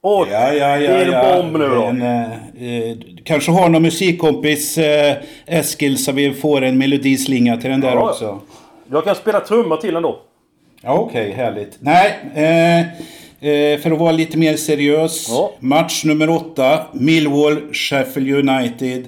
Och 0.02 0.28
ja, 0.32 0.54
ja, 0.54 0.78
ja, 0.78 0.78
det 0.78 0.88
är 0.88 1.12
en 1.12 1.42
bomb 1.42 1.58
nu 1.58 1.76
då. 1.76 1.84
En, 1.84 2.02
eh, 2.02 2.22
eh, 2.22 2.98
kanske 3.24 3.52
har 3.52 3.70
någon 3.70 3.82
musikkompis 3.82 4.78
eh, 4.78 5.16
Eskil 5.46 6.04
så 6.04 6.12
vi 6.12 6.34
får 6.34 6.62
en 6.62 6.78
melodislinga 6.78 7.58
till 7.58 7.70
den 7.70 7.82
där 7.82 7.96
ja, 7.96 8.10
också. 8.10 8.40
Jag 8.92 9.04
kan 9.04 9.16
spela 9.16 9.40
trumma 9.40 9.78
till 9.78 9.94
den 9.94 10.04
då. 10.04 10.20
Okej, 10.84 11.32
okay, 11.32 11.32
härligt. 11.32 11.78
Nej, 11.80 12.20
eh, 12.36 12.80
eh, 13.50 13.80
för 13.80 13.92
att 13.92 14.00
vara 14.00 14.12
lite 14.12 14.38
mer 14.38 14.56
seriös. 14.56 15.30
Ja. 15.30 15.52
Match 15.60 16.04
nummer 16.06 16.30
åtta. 16.30 16.80
Millwall, 16.94 17.74
Sheffield 17.74 18.50
United. 18.50 19.08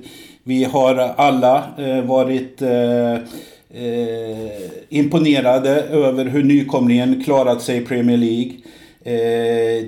Vi 0.50 0.64
har 0.64 0.96
alla 0.96 1.64
eh, 1.78 2.02
varit 2.02 2.62
eh, 2.62 3.14
eh, 3.14 4.52
imponerade 4.90 5.70
över 5.82 6.26
hur 6.26 6.44
nykomlingen 6.44 7.24
klarat 7.24 7.62
sig 7.62 7.78
i 7.78 7.86
Premier 7.86 8.18
League. 8.18 8.52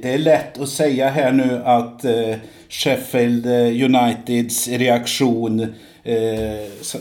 Det 0.01 0.13
är 0.13 0.17
lätt 0.17 0.61
att 0.61 0.69
säga 0.69 1.09
här 1.09 1.31
nu 1.31 1.61
att 1.65 2.05
Sheffield 2.69 3.45
Uniteds 3.83 4.67
reaktion 4.67 5.67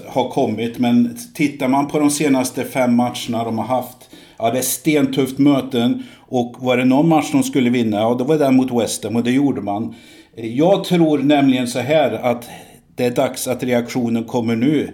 har 0.06 0.30
kommit. 0.30 0.78
Men 0.78 1.18
tittar 1.34 1.68
man 1.68 1.88
på 1.88 1.98
de 1.98 2.10
senaste 2.10 2.64
fem 2.64 2.96
matcherna 2.96 3.44
de 3.44 3.58
har 3.58 3.66
haft. 3.66 4.10
Ja, 4.38 4.50
det 4.50 4.58
är 4.58 4.62
stentufft 4.62 5.38
möten. 5.38 6.02
Och 6.28 6.56
var 6.58 6.76
det 6.76 6.84
någon 6.84 7.08
match 7.08 7.32
de 7.32 7.42
skulle 7.42 7.70
vinna, 7.70 7.96
ja 7.96 8.14
det 8.14 8.24
var 8.24 8.38
den 8.38 8.56
mot 8.56 8.82
West 8.82 9.04
Ham 9.04 9.16
och 9.16 9.24
det 9.24 9.30
gjorde 9.30 9.60
man. 9.60 9.94
Jag 10.36 10.84
tror 10.84 11.18
nämligen 11.18 11.68
så 11.68 11.78
här 11.78 12.12
att 12.12 12.48
det 13.00 13.06
är 13.06 13.10
dags 13.10 13.48
att 13.48 13.62
reaktionen 13.62 14.24
kommer 14.24 14.56
nu. 14.56 14.92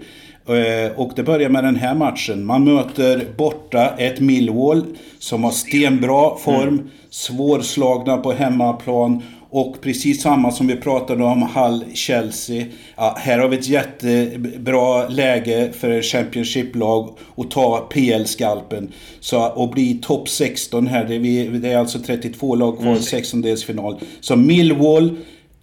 Eh, 0.49 0.93
och 0.97 1.13
det 1.17 1.23
börjar 1.23 1.49
med 1.49 1.65
den 1.65 1.77
här 1.77 1.95
matchen. 1.95 2.45
Man 2.45 2.65
möter 2.65 3.27
borta 3.37 3.89
ett 3.99 4.21
Millwall 4.21 4.85
som 5.19 5.45
har 5.45 5.51
stenbra 5.51 6.37
form, 6.37 6.69
mm. 6.69 6.91
svårslagna 7.11 8.17
på 8.17 8.33
hemmaplan 8.33 9.23
och 9.51 9.81
precis 9.81 10.23
samma 10.23 10.51
som 10.51 10.67
vi 10.67 10.77
pratade 10.77 11.25
om 11.25 11.43
Hull 11.43 11.85
Chelsea. 11.95 12.65
Ja, 12.97 13.17
här 13.19 13.39
har 13.39 13.49
vi 13.49 13.57
ett 13.57 13.69
jättebra 13.69 15.09
läge 15.09 15.73
för 15.73 16.03
Championship-lag 16.03 17.19
att 17.37 17.51
ta 17.51 17.89
PL-skalpen. 17.91 18.93
Så 19.21 19.45
att 19.45 19.71
bli 19.71 19.99
topp 20.03 20.29
16 20.29 20.87
här, 20.87 21.05
det 21.05 21.15
är, 21.15 21.19
vi, 21.19 21.49
det 21.49 21.73
är 21.73 21.79
alltså 21.79 21.99
32 21.99 22.55
lag 22.55 22.79
kvar 22.79 22.87
i 22.87 22.89
mm. 22.89 23.01
16-delsfinal. 23.01 24.01
Så 24.21 24.37
Millwall 24.37 25.17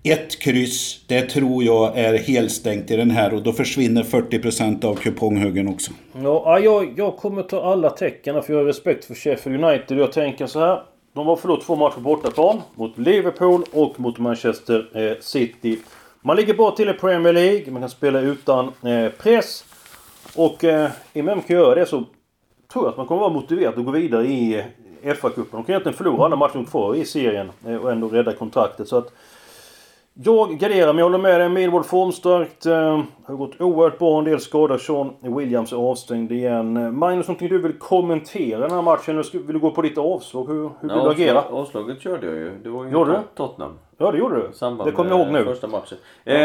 ett 0.03 0.39
kryss, 0.39 1.03
det 1.07 1.21
tror 1.21 1.63
jag 1.63 1.97
är 1.97 2.17
helstängt 2.17 2.91
i 2.91 2.95
den 2.95 3.11
här 3.11 3.33
och 3.33 3.41
då 3.41 3.51
försvinner 3.51 4.03
40% 4.03 4.85
av 4.85 4.95
kuponghögen 4.95 5.67
också. 5.67 5.91
Ja, 6.23 6.59
jag, 6.59 6.93
jag 6.97 7.17
kommer 7.17 7.43
ta 7.43 7.63
alla 7.63 7.89
tecken 7.89 8.43
för 8.43 8.53
jag 8.53 8.59
har 8.59 8.65
respekt 8.65 9.05
för 9.05 9.15
Sheffield 9.15 9.63
United. 9.63 9.97
Jag 9.97 10.11
tänker 10.11 10.47
så 10.47 10.59
här. 10.59 10.83
De 11.13 11.27
har 11.27 11.35
förlorat 11.35 11.63
två 11.65 11.75
matcher 11.75 11.93
på 11.93 11.99
bortaplan. 11.99 12.61
Mot 12.75 12.97
Liverpool 12.97 13.63
och 13.71 13.99
mot 13.99 14.19
Manchester 14.19 14.89
eh, 14.93 15.19
City. 15.21 15.79
Man 16.21 16.35
ligger 16.35 16.53
bra 16.53 16.71
till 16.71 16.89
i 16.89 16.93
Premier 16.93 17.33
League. 17.33 17.71
Man 17.71 17.81
kan 17.81 17.89
spela 17.89 18.19
utan 18.19 18.65
eh, 18.65 19.09
press. 19.09 19.65
Och 20.35 20.63
eh, 20.63 20.89
i 21.13 21.21
och 21.21 21.25
med 21.25 21.35
man 21.37 21.43
kan 21.43 21.55
göra 21.55 21.75
det 21.75 21.85
så 21.85 22.03
tror 22.73 22.85
jag 22.85 22.87
att 22.87 22.97
man 22.97 23.05
kommer 23.05 23.21
vara 23.21 23.33
motiverad 23.33 23.79
att 23.79 23.85
gå 23.85 23.91
vidare 23.91 24.25
i 24.27 24.63
eh, 25.01 25.13
FA-cupen. 25.13 25.51
De 25.51 25.63
kan 25.63 25.69
egentligen 25.69 25.97
förlora 25.97 26.25
alla 26.25 26.35
matcher 26.35 26.65
kvar 26.69 26.95
i 26.95 27.05
serien 27.05 27.51
och 27.81 27.91
ändå 27.91 28.07
rädda 28.07 28.33
kontraktet. 28.33 28.87
Så 28.87 28.97
att 28.97 29.13
jag 30.13 30.57
garderar 30.59 30.93
mig, 30.93 30.99
jag 30.99 31.05
håller 31.05 31.17
med 31.17 31.39
dig. 31.39 31.49
Millwall 31.49 31.83
formstarkt. 31.83 32.65
Eh, 32.65 33.01
har 33.25 33.35
gått 33.35 33.61
oerhört 33.61 33.99
bra. 33.99 34.19
En 34.19 34.25
del 34.25 34.39
skador. 34.39 34.77
Sean 34.77 35.13
Williams 35.21 35.71
är 35.71 35.77
avstängd 35.77 36.31
igen. 36.31 36.97
Magnus, 36.97 37.27
någonting 37.27 37.49
du 37.49 37.61
vill 37.61 37.73
kommentera 37.79 38.59
den 38.59 38.71
här 38.71 38.81
matchen? 38.81 39.23
Vill 39.33 39.53
du 39.53 39.59
gå 39.59 39.71
på 39.71 39.81
ditt 39.81 39.97
avslag? 39.97 40.47
Hur, 40.47 40.53
hur 40.53 40.89
vill 40.89 40.97
ja, 40.97 41.03
du 41.03 41.09
agera? 41.09 41.41
Avslaget 41.41 42.01
körde 42.01 42.27
jag 42.27 42.35
ju. 42.35 42.51
Det 42.63 42.69
var 42.69 42.85
ju 42.85 42.91
gjorde 42.91 43.11
du? 43.11 43.17
Tottenham. 43.35 43.73
Ja, 43.97 44.11
det 44.11 44.17
gjorde 44.17 44.35
du. 44.35 44.49
Samband 44.53 44.89
det 44.89 44.91
kommer 44.91 45.09
jag 45.09 45.19
ihåg 45.19 45.31
nu. 45.31 45.43
Första 45.43 45.67
matchen. 45.67 45.97
Eh, 46.25 46.35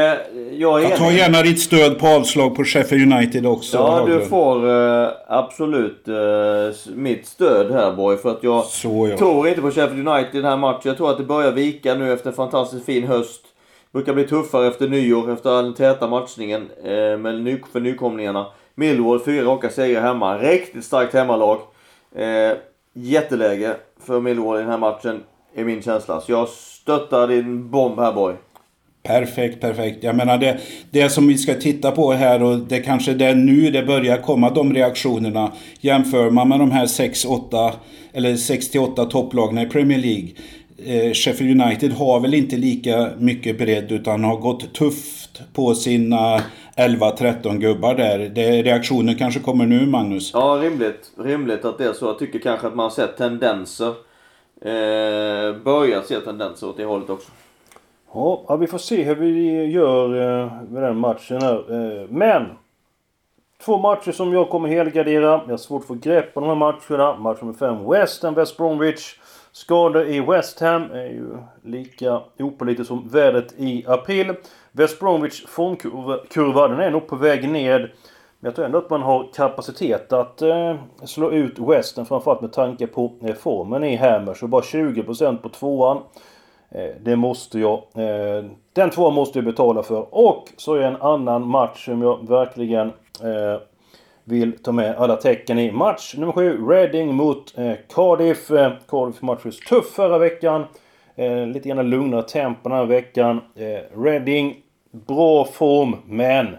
jag, 0.52 0.82
jag 0.82 0.96
tar 0.96 1.10
gärna 1.10 1.42
ditt 1.42 1.60
stöd 1.60 1.98
på 1.98 2.06
avslag 2.06 2.56
på 2.56 2.64
Sheffield 2.64 3.12
United 3.12 3.46
också. 3.46 3.76
Ja, 3.76 4.04
du 4.06 4.20
får 4.20 4.68
eh, 4.68 5.08
absolut 5.28 6.08
eh, 6.08 6.94
mitt 6.94 7.26
stöd 7.26 7.72
här 7.72 7.92
boy. 7.92 8.16
För 8.16 8.30
att 8.30 8.42
jag 8.42 8.64
Så, 8.64 9.08
ja. 9.10 9.16
tror 9.16 9.48
inte 9.48 9.60
på 9.60 9.70
Sheffield 9.70 10.08
United 10.08 10.34
i 10.34 10.36
den 10.36 10.50
här 10.50 10.56
matchen. 10.56 10.80
Jag 10.84 10.96
tror 10.96 11.10
att 11.10 11.18
det 11.18 11.24
börjar 11.24 11.52
vika 11.52 11.94
nu 11.94 12.12
efter 12.12 12.28
en 12.30 12.36
fantastiskt 12.36 12.86
fin 12.86 13.06
höst. 13.06 13.44
Brukar 13.92 14.14
bli 14.14 14.24
tuffare 14.24 14.66
efter 14.66 14.88
nyår, 14.88 15.32
efter 15.32 15.62
den 15.62 15.74
täta 15.74 16.08
matchningen 16.08 16.68
eh, 16.84 17.18
med 17.18 17.42
ny, 17.42 17.58
för 17.72 17.80
nykomlingarna. 17.80 18.46
Millwall, 18.74 19.20
fyra 19.20 19.44
raka 19.44 19.70
segrar 19.70 20.00
hemma. 20.00 20.38
Riktigt 20.38 20.84
starkt 20.84 21.14
hemmalag. 21.14 21.58
Eh, 22.14 22.56
jätteläge 22.92 23.76
för 24.00 24.20
Millwall 24.20 24.56
i 24.56 24.60
den 24.60 24.70
här 24.70 24.78
matchen, 24.78 25.22
är 25.54 25.64
min 25.64 25.82
känsla. 25.82 26.20
Så 26.20 26.32
jag 26.32 26.48
stöttar 26.48 27.28
din 27.28 27.70
bomb 27.70 27.98
här 27.98 28.12
boy. 28.12 28.34
Perfekt, 29.02 29.60
perfekt. 29.60 30.04
Jag 30.04 30.16
menar 30.16 30.38
det, 30.38 30.58
det 30.90 31.10
som 31.10 31.28
vi 31.28 31.38
ska 31.38 31.54
titta 31.54 31.90
på 31.90 32.12
här 32.12 32.42
och 32.42 32.58
det 32.58 32.80
kanske 32.80 33.12
är 33.12 33.34
nu 33.34 33.70
det 33.70 33.82
börjar 33.82 34.16
komma 34.16 34.50
de 34.50 34.74
reaktionerna. 34.74 35.52
Jämför 35.80 36.30
man 36.30 36.48
med 36.48 36.58
de 36.58 36.70
här 36.70 36.86
6-8 36.86 37.72
eller 38.12 38.32
6-8 38.32 39.08
topplagen 39.08 39.58
i 39.58 39.66
Premier 39.66 39.98
League 39.98 40.28
eh, 40.84 41.12
Sheffield 41.12 41.62
United 41.62 41.92
har 41.92 42.20
väl 42.20 42.34
inte 42.34 42.56
lika 42.56 43.10
mycket 43.18 43.58
bredd 43.58 43.92
utan 43.92 44.24
har 44.24 44.36
gått 44.36 44.74
tufft 44.74 45.40
på 45.52 45.74
sina 45.74 46.40
11-13 46.76 47.58
gubbar 47.58 47.94
där. 47.94 48.18
Det, 48.18 48.62
reaktionen 48.62 49.14
kanske 49.14 49.40
kommer 49.40 49.66
nu 49.66 49.86
Magnus? 49.86 50.30
Ja, 50.34 50.58
rimligt. 50.62 51.10
Rimligt 51.18 51.64
att 51.64 51.78
det 51.78 51.84
är 51.84 51.92
så. 51.92 52.06
Jag 52.06 52.18
tycker 52.18 52.38
kanske 52.38 52.66
att 52.66 52.74
man 52.74 52.84
har 52.84 52.90
sett 52.90 53.16
tendenser. 53.16 53.94
Eh, 54.60 55.56
börjat 55.64 56.06
se 56.06 56.20
tendenser 56.20 56.68
åt 56.68 56.76
det 56.76 56.84
hållet 56.84 57.10
också. 57.10 57.30
Ja, 58.12 58.56
vi 58.56 58.66
får 58.66 58.78
se 58.78 59.02
hur 59.02 59.14
vi 59.14 59.64
gör 59.64 60.04
eh, 60.04 60.52
med 60.70 60.82
den 60.82 60.96
matchen 60.96 61.42
här. 61.42 61.56
Eh, 61.56 62.08
men! 62.08 62.46
Två 63.64 63.78
matcher 63.78 64.12
som 64.12 64.32
jag 64.32 64.50
kommer 64.50 64.68
helgardera. 64.68 65.40
Jag 65.44 65.50
har 65.50 65.56
svårt 65.56 65.82
att 65.82 65.88
få 65.88 65.94
grepp 65.94 66.34
på 66.34 66.40
de 66.40 66.48
här 66.48 66.56
matcherna. 66.56 67.16
Match 67.16 67.38
nummer 67.40 67.54
5 67.54 67.90
West 67.90 68.22
Ham, 68.22 68.34
West 68.34 68.56
Bromwich. 68.56 69.14
Skador 69.52 70.06
i 70.06 70.20
West 70.20 70.60
Ham 70.60 70.82
är 70.92 71.06
ju 71.06 71.36
lika 71.64 72.20
opålitligt 72.38 72.88
som 72.88 73.08
vädret 73.08 73.54
i 73.56 73.84
april. 73.86 74.34
West 74.72 75.00
Bromwich 75.00 75.46
formkurva, 75.46 76.68
den 76.68 76.80
är 76.80 76.90
nog 76.90 77.06
på 77.06 77.16
väg 77.16 77.48
ned. 77.48 77.80
Men 78.40 78.48
jag 78.48 78.54
tror 78.54 78.64
ändå 78.64 78.78
att 78.78 78.90
man 78.90 79.02
har 79.02 79.28
kapacitet 79.34 80.12
att 80.12 80.42
eh, 80.42 80.76
slå 81.04 81.30
ut 81.30 81.58
West 81.58 81.96
Ham 81.96 82.06
framförallt 82.06 82.40
med 82.40 82.52
tanke 82.52 82.86
på 82.86 83.12
eh, 83.22 83.34
formen 83.34 83.84
i 83.84 83.96
Hammer. 83.96 84.34
Så 84.34 84.46
bara 84.46 84.62
20% 84.62 85.36
på 85.36 85.48
tvåan. 85.48 86.02
Eh, 86.70 86.90
det 87.00 87.16
måste 87.16 87.58
jag. 87.58 87.82
Eh, 87.94 88.44
den 88.72 88.90
tvåan 88.90 89.14
måste 89.14 89.38
jag 89.38 89.44
betala 89.44 89.82
för. 89.82 90.14
Och 90.14 90.48
så 90.56 90.74
är 90.74 90.82
en 90.82 91.02
annan 91.02 91.48
match 91.48 91.84
som 91.84 92.02
jag 92.02 92.28
verkligen 92.28 92.86
eh, 93.22 93.60
vill 94.28 94.52
ta 94.58 94.72
med 94.72 94.96
alla 94.96 95.16
tecken 95.16 95.58
i. 95.58 95.72
Match 95.72 96.14
nummer 96.16 96.32
7, 96.32 96.66
Reading 96.68 97.14
mot 97.14 97.58
eh, 97.58 97.72
Cardiff. 97.94 98.50
Eh, 98.50 98.72
Cardiff 98.88 99.22
matchades 99.22 99.60
tuff 99.60 99.86
förra 99.86 100.18
veckan. 100.18 100.64
Eh, 101.16 101.46
lite 101.46 101.68
grann 101.68 101.90
lugnare 101.90 102.22
tempo 102.22 102.68
den 102.68 102.78
här 102.78 102.84
veckan. 102.86 103.40
Eh, 103.54 104.00
Reading, 104.00 104.56
bra 104.90 105.44
form, 105.44 105.96
men 106.06 106.56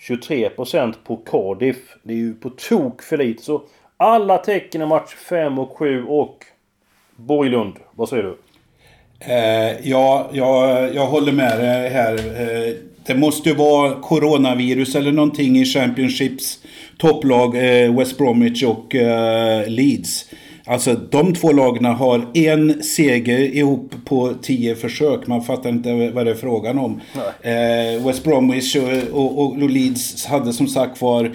23% 0.00 0.94
på 1.04 1.16
Cardiff. 1.16 1.96
Det 2.02 2.12
är 2.12 2.16
ju 2.16 2.34
på 2.34 2.50
tok 2.50 3.02
för 3.02 3.16
lite. 3.16 3.42
Så 3.42 3.62
alla 3.96 4.38
tecken 4.38 4.82
i 4.82 4.86
match 4.86 5.14
5 5.14 5.58
och 5.58 5.76
7 5.78 6.04
och 6.06 6.44
Borglund, 7.16 7.74
vad 7.94 8.08
säger 8.08 8.22
du? 8.22 8.38
Eh, 9.20 9.88
ja, 9.88 10.28
jag, 10.32 10.94
jag 10.94 11.06
håller 11.06 11.32
med 11.32 11.58
dig 11.58 11.88
här. 11.88 12.14
Eh, 12.14 12.74
det 13.08 13.14
måste 13.14 13.48
ju 13.48 13.54
vara 13.54 13.94
coronavirus 13.94 14.94
eller 14.94 15.12
någonting 15.12 15.58
i 15.58 15.64
Championships 15.64 16.58
topplag 16.98 17.56
eh, 17.56 17.96
West 17.96 18.18
Bromwich 18.18 18.62
och 18.62 18.94
eh, 18.94 19.68
Leeds. 19.68 20.24
Alltså 20.64 20.94
de 20.94 21.34
två 21.34 21.52
lagen 21.52 21.84
har 21.84 22.26
en 22.34 22.82
seger 22.82 23.38
ihop 23.38 23.94
på 24.04 24.34
tio 24.42 24.74
försök. 24.74 25.26
Man 25.26 25.42
fattar 25.42 25.70
inte 25.70 26.10
vad 26.10 26.26
det 26.26 26.30
är 26.30 26.34
frågan 26.34 26.78
om. 26.78 27.00
Eh, 27.40 28.06
West 28.06 28.24
Bromwich 28.24 28.76
och, 28.76 29.22
och, 29.22 29.38
och, 29.38 29.70
Leeds 29.70 30.26
hade 30.26 30.52
som 30.52 30.66
sagt 30.66 31.02
var 31.02 31.32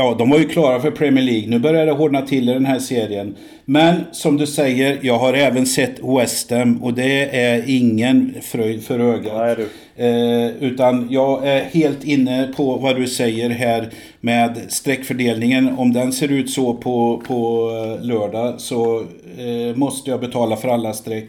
Ja, 0.00 0.14
de 0.18 0.30
var 0.30 0.38
ju 0.38 0.48
klara 0.48 0.80
för 0.80 0.90
Premier 0.90 1.24
League. 1.24 1.48
Nu 1.48 1.58
börjar 1.58 1.86
det 1.86 1.92
hårdna 1.92 2.22
till 2.22 2.48
i 2.48 2.52
den 2.52 2.66
här 2.66 2.78
serien. 2.78 3.36
Men 3.64 4.04
som 4.12 4.36
du 4.36 4.46
säger, 4.46 4.98
jag 5.02 5.18
har 5.18 5.34
även 5.34 5.66
sett 5.66 5.94
West 6.02 6.50
Ham 6.50 6.82
och 6.82 6.94
det 6.94 7.36
är 7.36 7.64
ingen 7.66 8.34
fröjd 8.42 8.84
för 8.84 8.98
ögat. 8.98 9.32
Nej, 9.36 9.56
du. 9.56 9.68
Eh, 10.04 10.50
utan 10.60 11.08
jag 11.10 11.48
är 11.48 11.60
helt 11.60 12.04
inne 12.04 12.52
på 12.56 12.76
vad 12.76 12.96
du 12.96 13.06
säger 13.06 13.50
här 13.50 13.90
med 14.20 14.60
streckfördelningen. 14.68 15.78
Om 15.78 15.92
den 15.92 16.12
ser 16.12 16.32
ut 16.32 16.50
så 16.50 16.74
på, 16.74 17.22
på 17.26 17.70
eh, 17.70 18.04
lördag 18.06 18.60
så 18.60 18.98
eh, 19.38 19.76
måste 19.76 20.10
jag 20.10 20.20
betala 20.20 20.56
för 20.56 20.68
alla 20.68 20.92
streck. 20.92 21.28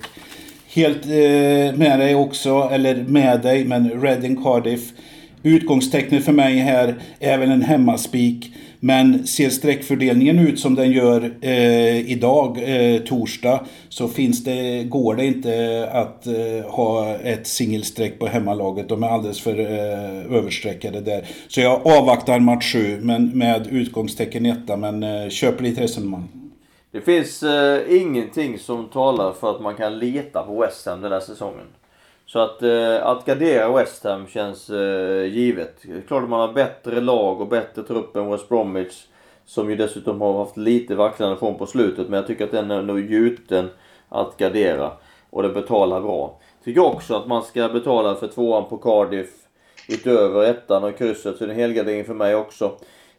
Helt 0.73 1.05
eh, 1.05 1.77
med 1.77 1.99
dig 1.99 2.15
också, 2.15 2.69
eller 2.71 2.95
med 2.95 3.41
dig, 3.41 3.65
men 3.65 4.01
Reading 4.01 4.43
Cardiff. 4.43 4.91
Utgångstecknet 5.43 6.25
för 6.25 6.31
mig 6.31 6.57
här 6.57 6.95
är 7.19 7.37
väl 7.37 7.51
en 7.51 7.61
hemmaspik. 7.61 8.53
Men 8.79 9.27
ser 9.27 9.49
streckfördelningen 9.49 10.39
ut 10.39 10.59
som 10.59 10.75
den 10.75 10.91
gör 10.91 11.33
eh, 11.41 12.11
idag, 12.11 12.57
eh, 12.63 13.01
torsdag, 13.01 13.65
så 13.89 14.07
finns 14.07 14.43
det, 14.43 14.83
går 14.83 15.15
det 15.15 15.25
inte 15.25 15.89
att 15.91 16.27
eh, 16.27 16.71
ha 16.71 17.15
ett 17.15 17.47
singelstreck 17.47 18.19
på 18.19 18.27
hemmalaget. 18.27 18.89
De 18.89 19.03
är 19.03 19.07
alldeles 19.07 19.41
för 19.41 19.59
eh, 19.59 20.37
överstreckade 20.37 21.01
där. 21.01 21.27
Så 21.47 21.61
jag 21.61 21.87
avvaktar 21.87 22.39
match 22.39 22.73
7 22.73 22.99
men 23.01 23.37
med 23.37 23.67
utgångstecken 23.67 24.45
1 24.45 24.57
men 24.77 25.03
eh, 25.03 25.29
köper 25.29 25.63
lite 25.63 25.81
resonemang. 25.81 26.27
Det 26.91 27.01
finns 27.01 27.43
eh, 27.43 28.01
ingenting 28.01 28.59
som 28.59 28.89
talar 28.89 29.33
för 29.33 29.55
att 29.55 29.61
man 29.61 29.75
kan 29.75 29.99
leta 29.99 30.43
på 30.43 30.61
West 30.61 30.85
Ham 30.85 31.01
den 31.01 31.11
här 31.11 31.19
säsongen. 31.19 31.65
Så 32.31 32.39
att, 32.39 32.63
eh, 32.63 33.05
att 33.05 33.25
gardera 33.25 33.71
West 33.71 34.03
Ham 34.03 34.27
känns 34.27 34.69
eh, 34.69 35.25
givet. 35.25 35.81
Klart 36.07 36.23
att 36.23 36.29
man 36.29 36.39
har 36.39 36.53
bättre 36.53 37.01
lag 37.01 37.41
och 37.41 37.47
bättre 37.47 37.83
trupp 37.83 38.15
än 38.15 38.31
West 38.31 38.49
Bromwich. 38.49 39.05
Som 39.45 39.69
ju 39.69 39.75
dessutom 39.75 40.21
har 40.21 40.39
haft 40.39 40.57
lite 40.57 40.95
vacklande 40.95 41.37
form 41.37 41.57
på 41.57 41.65
slutet. 41.65 42.09
Men 42.09 42.17
jag 42.17 42.27
tycker 42.27 42.45
att 42.45 42.51
den 42.51 42.71
är 42.71 42.81
nog 42.81 42.99
gjuten 42.99 43.69
att 44.09 44.37
gardera. 44.37 44.91
Och 45.29 45.43
den 45.43 45.53
betalar 45.53 46.01
bra. 46.01 46.39
Tycker 46.63 46.85
också 46.85 47.15
att 47.15 47.27
man 47.27 47.43
ska 47.43 47.69
betala 47.69 48.15
för 48.15 48.27
tvåan 48.27 48.69
på 48.69 48.77
Cardiff. 48.77 49.29
Utöver 49.87 50.43
ettan 50.43 50.83
och 50.83 50.97
krysset. 50.97 51.37
Så 51.37 51.45
det 51.45 51.51
är 51.51 51.53
en 51.53 51.59
helgardering 51.59 52.05
för 52.05 52.13
mig 52.13 52.35
också. 52.35 52.71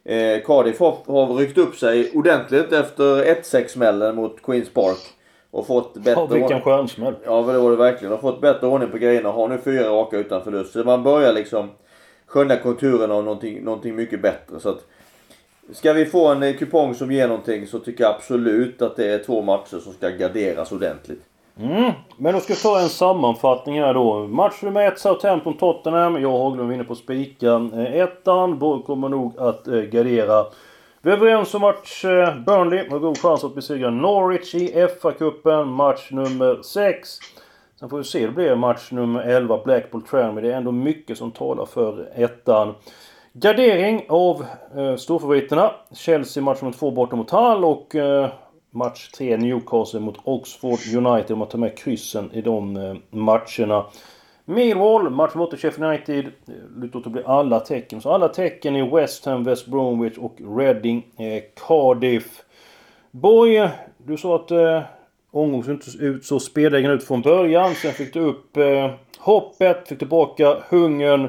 Eh, 0.03 0.41
Cardiff 0.45 0.79
har, 0.79 0.97
har 1.07 1.35
ryckt 1.35 1.57
upp 1.57 1.75
sig 1.75 2.11
ordentligt 2.15 2.71
efter 2.71 3.25
1-6 3.25 3.67
smällen 3.67 4.15
mot 4.15 4.41
Queens 4.41 4.69
Park. 4.69 5.20
Och 5.51 5.67
fått 5.67 5.93
bättre... 5.93 6.11
Ja, 6.11 6.25
vilken 6.25 6.61
stjärnsmäll. 6.61 7.15
Ja, 7.25 7.41
det 7.41 7.59
var 7.59 7.71
det 7.71 7.77
verkligen. 7.77 8.13
Och 8.13 8.21
fått 8.21 8.41
bättre 8.41 8.67
ordning 8.67 8.89
på 8.89 8.97
grejerna 8.97 9.29
och 9.29 9.35
har 9.35 9.47
nu 9.47 9.57
fyra 9.57 9.89
raka 9.89 10.17
utan 10.17 10.43
förlust. 10.43 10.73
Så 10.73 10.83
man 10.83 11.03
börjar 11.03 11.33
liksom 11.33 11.69
skönja 12.25 12.57
konturen 12.57 13.11
av 13.11 13.23
någonting, 13.23 13.63
någonting 13.63 13.95
mycket 13.95 14.21
bättre. 14.21 14.59
Så 14.59 14.69
att, 14.69 14.85
ska 15.71 15.93
vi 15.93 16.05
få 16.05 16.27
en 16.27 16.53
kupong 16.53 16.95
som 16.95 17.11
ger 17.11 17.27
någonting 17.27 17.67
så 17.67 17.79
tycker 17.79 18.03
jag 18.03 18.15
absolut 18.15 18.81
att 18.81 18.95
det 18.95 19.07
är 19.07 19.19
två 19.19 19.41
matcher 19.41 19.79
som 19.79 19.93
ska 19.93 20.09
garderas 20.09 20.71
ordentligt. 20.71 21.21
Mm. 21.59 21.91
Men 22.17 22.33
då 22.33 22.39
ska 22.39 22.53
jag 22.53 22.61
ta 22.61 22.79
en 22.79 22.89
sammanfattning 22.89 23.81
här 23.81 23.93
då. 23.93 24.27
Match 24.27 24.61
nummer 24.61 24.87
1 24.87 24.99
Southampton-Tottenham. 24.99 26.21
Jag 26.21 26.33
och 26.33 26.39
Haglund 26.39 26.69
vinner 26.69 26.83
på 26.83 26.95
spika 26.95 27.69
eh, 27.73 27.95
ettan. 27.95 28.59
Kommer 28.85 29.09
nog 29.09 29.39
att 29.39 29.67
eh, 29.67 29.81
gardera 29.81 30.45
vi 31.03 31.11
är 31.11 31.13
överens 31.13 31.53
om 31.53 31.61
match 31.61 32.05
eh, 32.05 32.35
Burnley 32.39 32.89
har 32.89 32.99
god 32.99 33.17
chans 33.17 33.43
att 33.43 33.55
besegra 33.55 33.89
Norwich 33.89 34.55
i 34.55 34.73
FA-cupen. 34.73 35.65
Match 35.65 36.11
nummer 36.11 36.61
6. 36.63 37.09
Sen 37.79 37.89
får 37.89 37.97
vi 37.97 38.03
se, 38.03 38.25
det 38.25 38.31
blir 38.31 38.55
match 38.55 38.91
nummer 38.91 39.21
11 39.21 39.61
Blackpool 39.65 40.01
Tranmere. 40.01 40.47
Det 40.47 40.53
är 40.53 40.57
ändå 40.57 40.71
mycket 40.71 41.17
som 41.17 41.31
talar 41.31 41.65
för 41.65 42.09
ettan. 42.15 42.75
Gardering 43.33 44.05
av 44.09 44.45
eh, 44.77 44.95
storfavoriterna. 44.95 45.71
Chelsea 45.93 46.43
match 46.43 46.61
nummer 46.61 46.77
2 46.77 46.91
borta 46.91 47.15
mot 47.15 47.31
Hull 47.31 47.65
och 47.65 47.95
eh, 47.95 48.29
match 48.71 49.11
3 49.11 49.37
Newcastle 49.37 49.99
mot 49.99 50.17
Oxford 50.23 50.79
United 50.95 51.31
om 51.31 51.39
man 51.39 51.47
tar 51.47 51.59
med 51.59 51.77
kryssen 51.77 52.31
i 52.33 52.41
de 52.41 52.77
eh, 52.77 52.95
matcherna. 53.09 53.85
Millwall, 54.51 55.09
match 55.09 55.35
mot 55.35 55.59
Sheffield 55.59 55.83
United. 55.83 56.31
Lutar 56.77 56.99
åt 56.99 57.05
att 57.05 57.11
bli 57.11 57.23
alla 57.25 57.59
tecken. 57.59 58.01
Så 58.01 58.11
alla 58.11 58.27
tecken 58.27 58.75
i 58.75 58.89
West 58.89 59.25
Ham, 59.25 59.43
West 59.43 59.67
Bromwich 59.67 60.17
och 60.17 60.37
Reading, 60.57 61.05
eh, 61.17 61.43
Cardiff. 61.67 62.43
Boy, 63.11 63.69
du 63.97 64.17
sa 64.17 64.35
att 64.35 64.51
eh, 64.51 64.81
omgången 65.31 65.63
såg 65.63 65.73
inte 65.73 66.05
ut 66.05 66.25
så 66.25 66.39
spelegen 66.39 66.91
ut 66.91 67.03
från 67.03 67.21
början. 67.21 67.75
Sen 67.75 67.91
fick 67.91 68.13
du 68.13 68.19
upp 68.19 68.57
eh, 68.57 68.91
hoppet, 69.19 69.87
fick 69.87 69.99
tillbaka 69.99 70.57
hungern. 70.69 71.21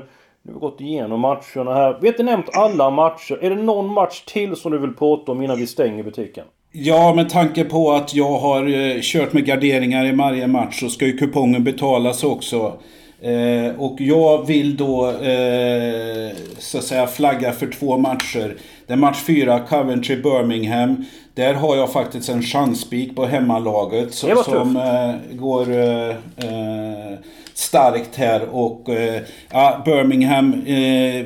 Nu 0.43 0.53
har 0.53 0.61
vi 0.61 0.61
gått 0.61 0.81
igenom 0.81 1.21
matcherna 1.21 1.75
här. 1.75 1.99
Vi 2.01 2.07
har 2.07 2.13
inte 2.13 2.23
nämnt 2.23 2.57
alla 2.57 2.91
matcher. 2.91 3.39
Är 3.43 3.51
det 3.51 3.63
någon 3.63 3.93
match 3.93 4.25
till 4.27 4.57
som 4.57 4.73
du 4.73 4.79
vill 4.79 4.95
prata 4.95 5.33
om 5.33 5.43
innan 5.43 5.59
vi 5.59 5.67
stänger 5.67 6.03
butiken? 6.03 6.45
Ja, 6.73 7.15
med 7.15 7.29
tanke 7.29 7.65
på 7.65 7.93
att 7.93 8.15
jag 8.15 8.39
har 8.39 8.69
eh, 8.69 9.01
kört 9.03 9.33
med 9.33 9.45
garderingar 9.45 10.07
i 10.07 10.13
varje 10.13 10.47
match 10.47 10.81
så 10.81 10.89
ska 10.89 11.07
ju 11.07 11.17
kupongen 11.17 11.65
betalas 11.65 12.25
också. 12.25 12.79
Eh, 13.23 13.81
och 13.81 14.01
jag 14.01 14.47
vill 14.47 14.77
då 14.77 15.11
eh, 15.11 16.33
så 16.59 16.79
att 16.79 16.85
säga 16.85 17.07
flagga 17.07 17.53
för 17.53 17.67
två 17.67 17.99
matcher. 17.99 18.57
Det 18.87 18.93
är 18.93 18.97
match 18.97 19.23
4, 19.27 19.61
Coventry-Birmingham. 19.69 21.05
Där 21.35 21.55
har 21.55 21.77
jag 21.77 21.93
faktiskt 21.93 22.29
en 22.29 22.43
chanspik 22.43 23.17
på 23.17 23.27
hemmalaget 23.27 24.15
så, 24.15 24.43
som 24.43 24.77
eh, 24.77 25.37
går 25.37 25.71
eh, 25.71 26.09
eh, 26.09 27.19
starkt 27.55 28.17
här. 28.17 28.49
Och 28.51 28.89
eh, 28.89 29.23
ja, 29.51 29.83
Birmingham 29.85 30.51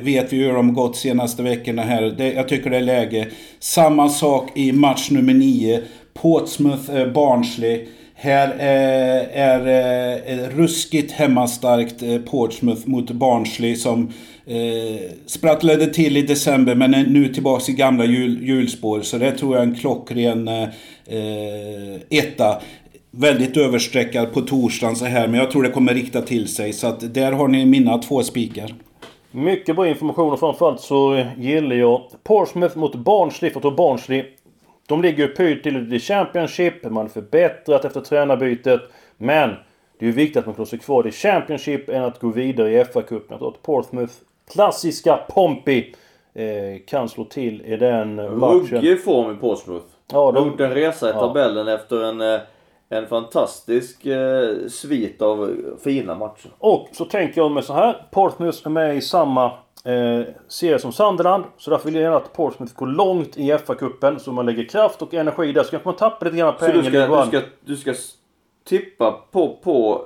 vet 0.01 0.33
vi 0.33 0.37
hur 0.37 0.53
de 0.53 0.73
gått 0.73 0.95
senaste 0.95 1.43
veckorna 1.43 1.81
här. 1.81 2.01
Det, 2.01 2.33
jag 2.33 2.47
tycker 2.47 2.69
det 2.69 2.77
är 2.77 2.81
läge. 2.81 3.27
Samma 3.59 4.09
sak 4.09 4.51
i 4.55 4.71
match 4.71 5.09
nummer 5.11 5.33
9. 5.33 5.81
Portsmouth-Barnsley. 6.13 7.87
Här 8.19 8.47
eh, 8.47 9.39
är, 9.41 9.59
eh, 9.59 10.33
är, 10.33 10.49
ruskigt 10.49 11.11
hemmastarkt 11.11 12.03
eh, 12.03 12.17
Portsmouth 12.17 12.89
mot 12.89 13.11
Barnsley 13.11 13.75
som 13.75 14.11
eh, 14.45 15.11
sprattlade 15.25 15.87
till 15.87 16.17
i 16.17 16.21
december 16.21 16.75
men 16.75 16.93
är 16.93 17.05
nu 17.05 17.33
tillbaka 17.33 17.71
i 17.71 17.75
gamla 17.75 18.05
jul, 18.05 18.47
hjulspår. 18.47 19.01
Så 19.01 19.17
det 19.17 19.31
tror 19.31 19.55
jag 19.55 19.63
är 19.63 19.67
en 19.67 19.75
klockren 19.75 20.47
eh, 20.47 20.69
etta. 22.09 22.61
väldigt 23.11 23.57
överstreckad 23.57 24.33
på 24.33 24.41
torsdagen 24.41 24.95
så 24.95 25.05
här. 25.05 25.27
Men 25.27 25.39
jag 25.39 25.51
tror 25.51 25.63
det 25.63 25.69
kommer 25.69 25.93
rikta 25.93 26.21
till 26.21 26.47
sig. 26.47 26.73
Så 26.73 26.87
att 26.87 27.13
där 27.13 27.31
har 27.31 27.47
ni 27.47 27.65
mina 27.65 27.97
två 27.97 28.23
spikar. 28.23 28.75
Mycket 29.31 29.75
bra 29.75 29.87
information 29.87 30.33
och 30.33 30.39
framförallt 30.39 30.81
så 30.81 31.25
gillar 31.37 31.75
jag 31.75 32.01
Portsmouth 32.23 32.77
mot 32.77 32.95
Barnsley. 32.95 33.51
För 33.51 33.67
att 33.67 33.77
Barnsley, 33.77 34.23
de 34.87 35.01
ligger 35.01 35.27
ju 35.27 35.33
pyrt 35.33 35.63
till 35.63 35.93
i 35.93 35.99
Championship. 35.99 36.83
Man 36.83 36.95
har 36.95 37.07
förbättrat 37.07 37.85
efter 37.85 38.01
tränarbytet. 38.01 38.81
Men 39.17 39.49
det 39.99 40.05
är 40.05 40.07
ju 40.07 40.11
viktigt 40.11 40.37
att 40.37 40.45
man 40.45 40.55
klarar 40.55 40.67
sig 40.67 40.79
kvar 40.79 41.07
i 41.07 41.11
Championship 41.11 41.89
än 41.89 42.03
att 42.03 42.19
gå 42.19 42.29
vidare 42.29 42.71
i 42.71 42.83
FA-cupen. 42.83 43.25
Jag 43.29 43.39
tror 43.39 43.49
att 43.49 43.61
Portsmouth, 43.61 44.13
klassiska 44.51 45.19
Pompey, 45.29 45.93
eh, 46.33 46.45
kan 46.87 47.09
slå 47.09 47.23
till 47.23 47.61
i 47.61 47.77
den 47.77 48.15
matchen. 48.15 48.67
Ruggig 48.67 49.03
form 49.03 49.35
i 49.35 49.35
Portsmouth. 49.35 49.85
Ja, 50.11 50.31
de 50.31 50.47
gjort 50.47 50.59
en 50.59 50.73
resa 50.73 51.09
i 51.09 51.13
tabellen 51.13 51.67
ja. 51.67 51.73
efter 51.73 52.03
en 52.03 52.21
eh, 52.21 52.39
en 52.89 53.07
fantastisk 53.07 54.05
eh, 54.05 54.67
svit 54.69 55.21
av 55.21 55.55
fina 55.83 56.15
matcher. 56.15 56.51
Och 56.57 56.89
så 56.91 57.05
tänker 57.05 57.41
jag 57.41 57.51
med 57.51 57.63
så 57.63 57.73
här. 57.73 58.07
Portsmouth 58.11 58.57
är 58.65 58.69
med 58.69 58.97
i 58.97 59.01
samma 59.01 59.51
eh, 59.87 60.25
serie 60.47 60.79
som 60.79 60.91
Sunderland. 60.91 61.43
Så 61.57 61.71
därför 61.71 61.85
vill 61.85 61.95
jag 61.95 62.03
gärna 62.03 62.17
att 62.17 62.33
Portsmouth 62.33 62.75
går 62.75 62.87
långt 62.87 63.37
i 63.37 63.51
FA-cupen. 63.51 64.19
Så 64.19 64.31
man 64.31 64.45
lägger 64.45 64.63
kraft 64.63 65.01
och 65.01 65.13
energi 65.13 65.51
där. 65.51 65.63
Så 65.63 65.69
kanske 65.69 65.89
man 65.89 65.95
tappar 65.95 66.25
lite 66.25 66.37
grann 66.37 66.53
pengar. 66.59 66.73
Så 66.73 66.81
du 66.81 66.89
ska, 66.89 67.07
du 67.25 67.27
ska, 67.27 67.41
du 67.65 67.77
ska 67.77 67.93
tippa 68.63 69.11
på, 69.31 69.57
på 69.63 70.05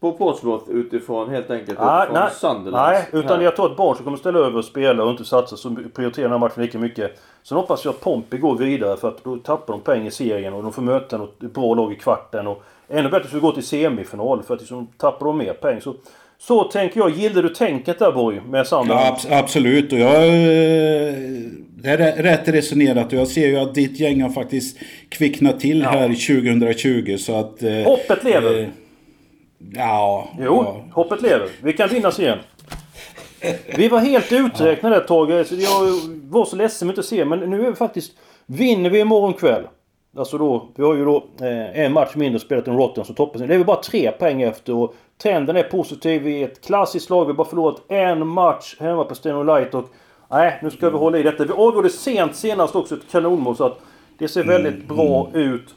på 0.00 0.12
Portsmouth 0.12 0.70
utifrån 0.70 1.30
helt 1.30 1.50
enkelt 1.50 1.78
nej, 1.78 2.02
utifrån 2.02 2.22
nej, 2.22 2.30
Sunderland? 2.32 2.92
Nej, 2.92 3.08
utan 3.12 3.36
här. 3.36 3.44
jag 3.44 3.56
tror 3.56 3.70
att 3.70 3.76
Barnsley 3.76 4.04
kommer 4.04 4.18
ställa 4.18 4.38
över 4.38 4.56
och 4.58 4.64
spela 4.64 5.04
och 5.04 5.10
inte 5.10 5.24
satsa 5.24 5.56
så 5.56 5.76
prioriterar 5.94 6.22
den 6.22 6.32
här 6.32 6.38
matchen 6.38 6.62
lika 6.62 6.78
mycket. 6.78 7.20
Sen 7.42 7.56
hoppas 7.56 7.84
jag 7.84 7.94
att 7.94 8.00
Pompey 8.00 8.38
går 8.38 8.56
vidare 8.56 8.96
för 8.96 9.08
att 9.08 9.24
då 9.24 9.36
tappar 9.36 9.72
de 9.72 9.80
poäng 9.80 10.06
i 10.06 10.10
serien 10.10 10.54
och 10.54 10.62
de 10.62 10.72
får 10.72 10.82
möta 10.82 11.18
något 11.18 11.38
bra 11.38 11.74
lag 11.74 11.92
i 11.92 11.96
kvarten. 11.96 12.46
Och 12.46 12.62
ännu 12.88 13.08
bättre 13.08 13.26
skulle 13.26 13.42
gå 13.42 13.52
till 13.52 13.66
semifinal 13.66 14.42
för 14.42 14.54
att 14.54 14.60
liksom 14.60 14.86
tappar 14.86 15.26
de 15.26 15.38
mer 15.38 15.52
poäng. 15.52 15.80
Så, 15.80 15.94
så 16.40 16.64
tänker 16.64 17.00
jag. 17.00 17.10
Gillar 17.10 17.42
du 17.42 17.48
tänket 17.48 17.98
där 17.98 18.12
Borg? 18.12 18.40
Med 18.40 18.66
Sunderland? 18.66 19.16
Ja, 19.28 19.36
ab 19.36 19.44
absolut. 19.44 19.92
Och 19.92 19.98
jag... 19.98 20.26
Eh, 20.26 21.14
det 21.82 21.90
är 21.90 22.22
rätt 22.22 22.48
resonerat 22.48 23.06
och 23.06 23.18
jag 23.18 23.28
ser 23.28 23.46
ju 23.48 23.56
att 23.56 23.74
ditt 23.74 24.00
gäng 24.00 24.22
har 24.22 24.30
faktiskt 24.30 24.78
kvicknat 25.08 25.60
till 25.60 25.80
ja. 25.80 25.88
här 25.88 26.08
2020 26.08 27.16
så 27.18 27.34
att... 27.34 27.62
Eh, 27.62 27.72
Hoppet 27.72 28.24
lever! 28.24 28.60
Eh, 28.60 28.68
Ja. 29.74 30.28
Jo, 30.38 30.62
ja. 30.64 30.84
hoppet 30.92 31.22
lever. 31.22 31.48
Vi 31.62 31.72
kan 31.72 31.88
vinnas 31.88 32.20
igen. 32.20 32.38
Vi 33.76 33.88
var 33.88 33.98
helt 33.98 34.32
uträknade 34.32 34.96
ett 34.96 35.06
tag. 35.06 35.30
jag 35.30 35.44
var 36.22 36.44
så 36.44 36.56
ledsen 36.56 36.88
att 36.88 36.92
inte 36.92 37.08
se. 37.08 37.24
Men 37.24 37.38
nu 37.38 37.66
är 37.66 37.70
vi 37.70 37.76
faktiskt... 37.76 38.12
Vinner 38.46 38.90
vi 38.90 39.00
imorgon 39.00 39.32
kväll. 39.32 39.62
Alltså 40.16 40.38
då, 40.38 40.68
vi 40.76 40.82
har 40.84 40.94
ju 40.94 41.04
då 41.04 41.24
eh, 41.40 41.80
en 41.80 41.92
match 41.92 42.14
mindre 42.14 42.40
spelat 42.40 42.68
än 42.68 42.76
Rotten 42.76 43.04
så 43.04 43.14
toppas 43.14 43.42
Det 43.42 43.54
är 43.54 43.58
vi 43.58 43.64
bara 43.64 43.82
tre 43.82 44.10
poäng 44.10 44.42
efter 44.42 44.74
och 44.74 44.94
trenden 45.22 45.56
är 45.56 45.62
positiv. 45.62 46.22
Vi 46.22 46.42
är 46.42 46.48
ett 46.48 46.64
klassiskt 46.64 47.10
lag. 47.10 47.24
Vi 47.24 47.26
har 47.26 47.34
bara 47.34 47.48
förlorat 47.48 47.82
en 47.88 48.26
match 48.26 48.76
hemma 48.80 49.04
på 49.04 49.14
Steno 49.14 49.42
Light 49.42 49.74
och... 49.74 49.84
Nej, 50.30 50.58
nu 50.62 50.70
ska 50.70 50.90
vi 50.90 50.96
hålla 50.96 51.18
i 51.18 51.22
detta. 51.22 51.44
Vi 51.44 51.52
avgjorde 51.52 51.90
sent 51.90 52.36
senast 52.36 52.76
också 52.76 52.94
ett 52.94 53.10
kanonmål 53.10 53.56
så 53.56 53.64
att 53.64 53.80
det 54.18 54.28
ser 54.28 54.44
väldigt 54.44 54.74
mm. 54.74 54.86
bra 54.86 55.30
ut. 55.32 55.74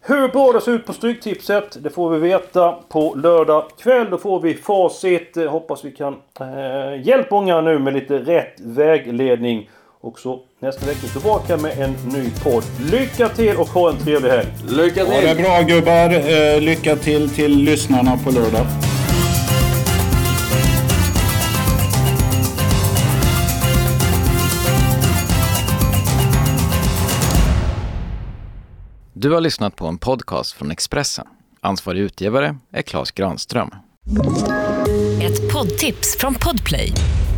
Hur 0.00 0.28
bra 0.28 0.52
det 0.52 0.60
ser 0.60 0.72
ut 0.72 0.86
på 0.86 0.92
Stryktipset, 0.92 1.82
det 1.82 1.90
får 1.90 2.10
vi 2.10 2.18
veta 2.18 2.72
på 2.72 3.14
lördag 3.14 3.64
kväll. 3.78 4.10
Då 4.10 4.18
får 4.18 4.40
vi 4.40 4.54
facit. 4.54 5.36
Hoppas 5.48 5.84
vi 5.84 5.92
kan 5.92 6.16
eh, 6.40 7.06
hjälpa 7.06 7.34
många 7.34 7.60
nu 7.60 7.78
med 7.78 7.92
lite 7.92 8.18
rätt 8.18 8.60
vägledning. 8.60 9.70
Och 10.02 10.18
så 10.18 10.40
nästa 10.60 10.86
vecka 10.86 11.06
tillbaka 11.06 11.56
med 11.56 11.78
en 11.78 11.92
ny 11.92 12.30
podd. 12.30 12.64
Lycka 12.92 13.28
till 13.28 13.56
och 13.56 13.68
ha 13.68 13.90
en 13.90 13.98
trevlig 13.98 14.30
helg! 14.30 14.48
Lycka 14.68 15.04
till! 15.04 15.14
Ha 15.14 15.20
det 15.20 15.34
bra 15.34 15.62
gubbar! 15.62 16.10
Eh, 16.30 16.60
lycka 16.60 16.96
till 16.96 17.30
till 17.30 17.58
lyssnarna 17.58 18.18
på 18.24 18.30
lördag. 18.30 18.66
Du 29.12 29.30
har 29.30 29.40
lyssnat 29.40 29.76
på 29.76 29.86
en 29.86 29.98
podcast 29.98 30.52
från 30.52 30.70
Expressen. 30.70 31.26
Ansvarig 31.60 32.00
utgivare 32.00 32.56
är 32.72 32.82
Klas 32.82 33.10
Granström. 33.10 33.70
Ett 35.22 35.52
poddtips 35.52 36.16
från 36.18 36.34
Podplay. 36.34 36.92